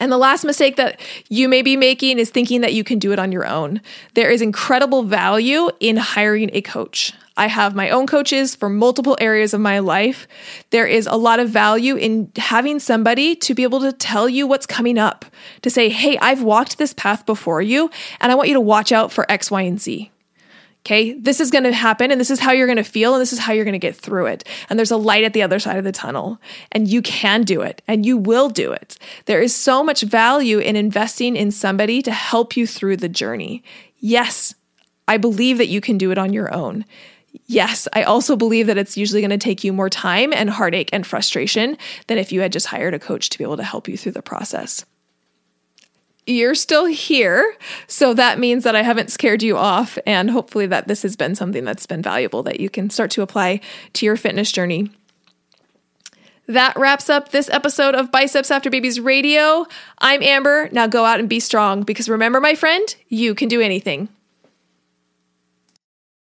And 0.01 0.11
the 0.11 0.19
last 0.19 0.45
mistake 0.45 0.77
that 0.77 0.99
you 1.29 1.49
may 1.49 1.63
be 1.63 1.77
making 1.77 2.19
is 2.19 2.31
thinking 2.31 2.63
that 2.63 2.73
you 2.73 2.83
can 2.83 2.99
do 2.99 3.13
it 3.13 3.19
on 3.19 3.31
your 3.31 3.47
own. 3.47 3.83
There 4.15 4.31
is 4.31 4.41
incredible 4.43 5.03
value 5.03 5.71
in 5.79 5.99
hiring 5.99 6.51
a 6.55 6.63
coach. 6.63 7.13
I 7.37 7.47
have 7.47 7.75
my 7.75 7.91
own 7.91 8.07
coaches 8.07 8.55
for 8.55 8.69
multiple 8.69 9.17
areas 9.21 9.55
of 9.55 9.61
my 9.61 9.79
life. 9.79 10.27
There 10.71 10.87
is 10.87 11.07
a 11.07 11.17
lot 11.17 11.39
of 11.39 11.49
value 11.49 11.97
in 11.97 12.33
having 12.37 12.81
somebody 12.81 13.35
to 13.37 13.55
be 13.55 13.63
able 13.63 13.81
to 13.81 13.93
tell 13.93 14.29
you 14.29 14.47
what's 14.47 14.67
coming 14.67 14.99
up, 14.99 15.25
to 15.63 15.71
say, 15.71 15.89
hey, 15.89 16.19
I've 16.19 16.43
walked 16.43 16.79
this 16.79 16.93
path 16.93 17.25
before 17.25 17.63
you, 17.63 17.91
and 18.21 18.33
I 18.33 18.35
want 18.35 18.49
you 18.49 18.55
to 18.55 18.61
watch 18.61 18.93
out 18.93 19.13
for 19.13 19.31
X, 19.31 19.51
Y, 19.51 19.63
and 19.63 19.81
Z. 19.81 20.11
Okay, 20.87 21.13
this 21.13 21.41
is 21.41 21.51
going 21.51 21.65
to 21.65 21.73
happen, 21.73 22.11
and 22.11 22.19
this 22.19 22.31
is 22.31 22.41
how 22.41 22.53
you're 22.53 22.67
going 22.67 22.77
to 22.77 22.83
feel, 22.83 23.15
and 23.15 23.21
this 23.21 23.35
is 23.35 23.39
how 23.39 23.53
you're 23.53 23.67
going 23.67 23.73
to 23.73 23.79
get 23.79 23.95
through 23.95 24.27
it. 24.27 24.45
And 24.69 24.79
there's 24.79 24.91
a 24.91 24.97
light 24.97 25.25
at 25.25 25.35
the 25.35 25.43
other 25.43 25.59
side 25.59 25.77
of 25.77 25.85
the 25.85 25.93
tunnel, 25.93 26.41
and 26.73 26.89
you 26.89 27.03
can 27.03 27.43
do 27.43 27.61
it, 27.61 27.83
and 27.87 28.07
you 28.07 28.17
will 28.17 28.49
do 28.49 28.73
it. 28.73 28.97
There 29.27 29.43
is 29.43 29.55
so 29.55 29.85
much 29.85 30.01
value 30.01 30.59
in 30.59 30.77
investing 30.77 31.37
in 31.37 31.51
somebody 31.51 32.01
to 32.03 32.13
help 32.13 32.57
you 32.57 32.67
through 32.67 32.97
the 32.97 33.11
journey. 33.11 33.63
Yes, 33.99 34.55
I 35.07 35.19
believe 35.19 35.59
that 35.59 35.69
you 35.69 35.83
can 35.83 35.99
do 35.99 36.13
it 36.13 36.19
on 36.19 36.33
your 36.33 36.53
own. 36.53 36.87
Yes, 37.47 37.87
I 37.93 38.03
also 38.03 38.35
believe 38.35 38.67
that 38.67 38.79
it's 38.79 38.97
usually 38.97 39.21
going 39.21 39.31
to 39.31 39.39
take 39.39 39.63
you 39.63 39.73
more 39.73 39.91
time 39.91 40.33
and 40.33 40.49
heartache 40.49 40.91
and 40.93 41.07
frustration 41.07 41.77
than 42.07 42.17
if 42.17 42.33
you 42.33 42.41
had 42.41 42.53
just 42.53 42.67
hired 42.67 42.95
a 42.95 42.99
coach 42.99 43.29
to 43.31 43.39
be 43.39 43.45
able 43.45 43.59
to 43.59 43.63
help 43.63 43.87
you 43.87 43.97
through 43.97 44.13
the 44.13 44.23
process. 44.23 44.85
You're 46.27 46.55
still 46.55 46.85
here, 46.85 47.57
so 47.87 48.15
that 48.15 48.39
means 48.39 48.65
that 48.65 48.77
I 48.77 48.83
haven't 48.83 49.11
scared 49.11 49.43
you 49.43 49.57
off, 49.57 49.99
and 50.07 50.31
hopefully, 50.31 50.67
that 50.67 50.87
this 50.87 51.03
has 51.03 51.17
been 51.17 51.35
something 51.35 51.65
that's 51.65 51.87
been 51.87 52.03
valuable 52.03 52.43
that 52.45 52.61
you 52.61 52.71
can 52.71 52.91
start 52.91 53.11
to 53.13 53.23
apply 53.23 53.61
to 53.95 54.07
your 54.07 54.17
fitness 54.17 54.53
journey. 54.53 54.91
That 56.47 56.77
wraps 56.77 57.09
up 57.09 57.31
this 57.31 57.49
episode 57.49 57.95
of 57.95 58.11
Biceps 58.11 58.51
After 58.51 58.71
Babies 58.71 59.01
Radio. 59.01 59.67
I'm 59.99 60.23
Amber. 60.23 60.69
Now 60.73 60.89
go 60.89 61.05
out 61.05 61.21
and 61.21 61.29
be 61.29 61.41
strong 61.41 61.85
because 61.85 62.09
remember, 62.09 62.41
my 62.41 62.55
friend, 62.55 62.95
you 63.09 63.35
can 63.35 63.49
do 63.49 63.61
anything. 63.61 64.09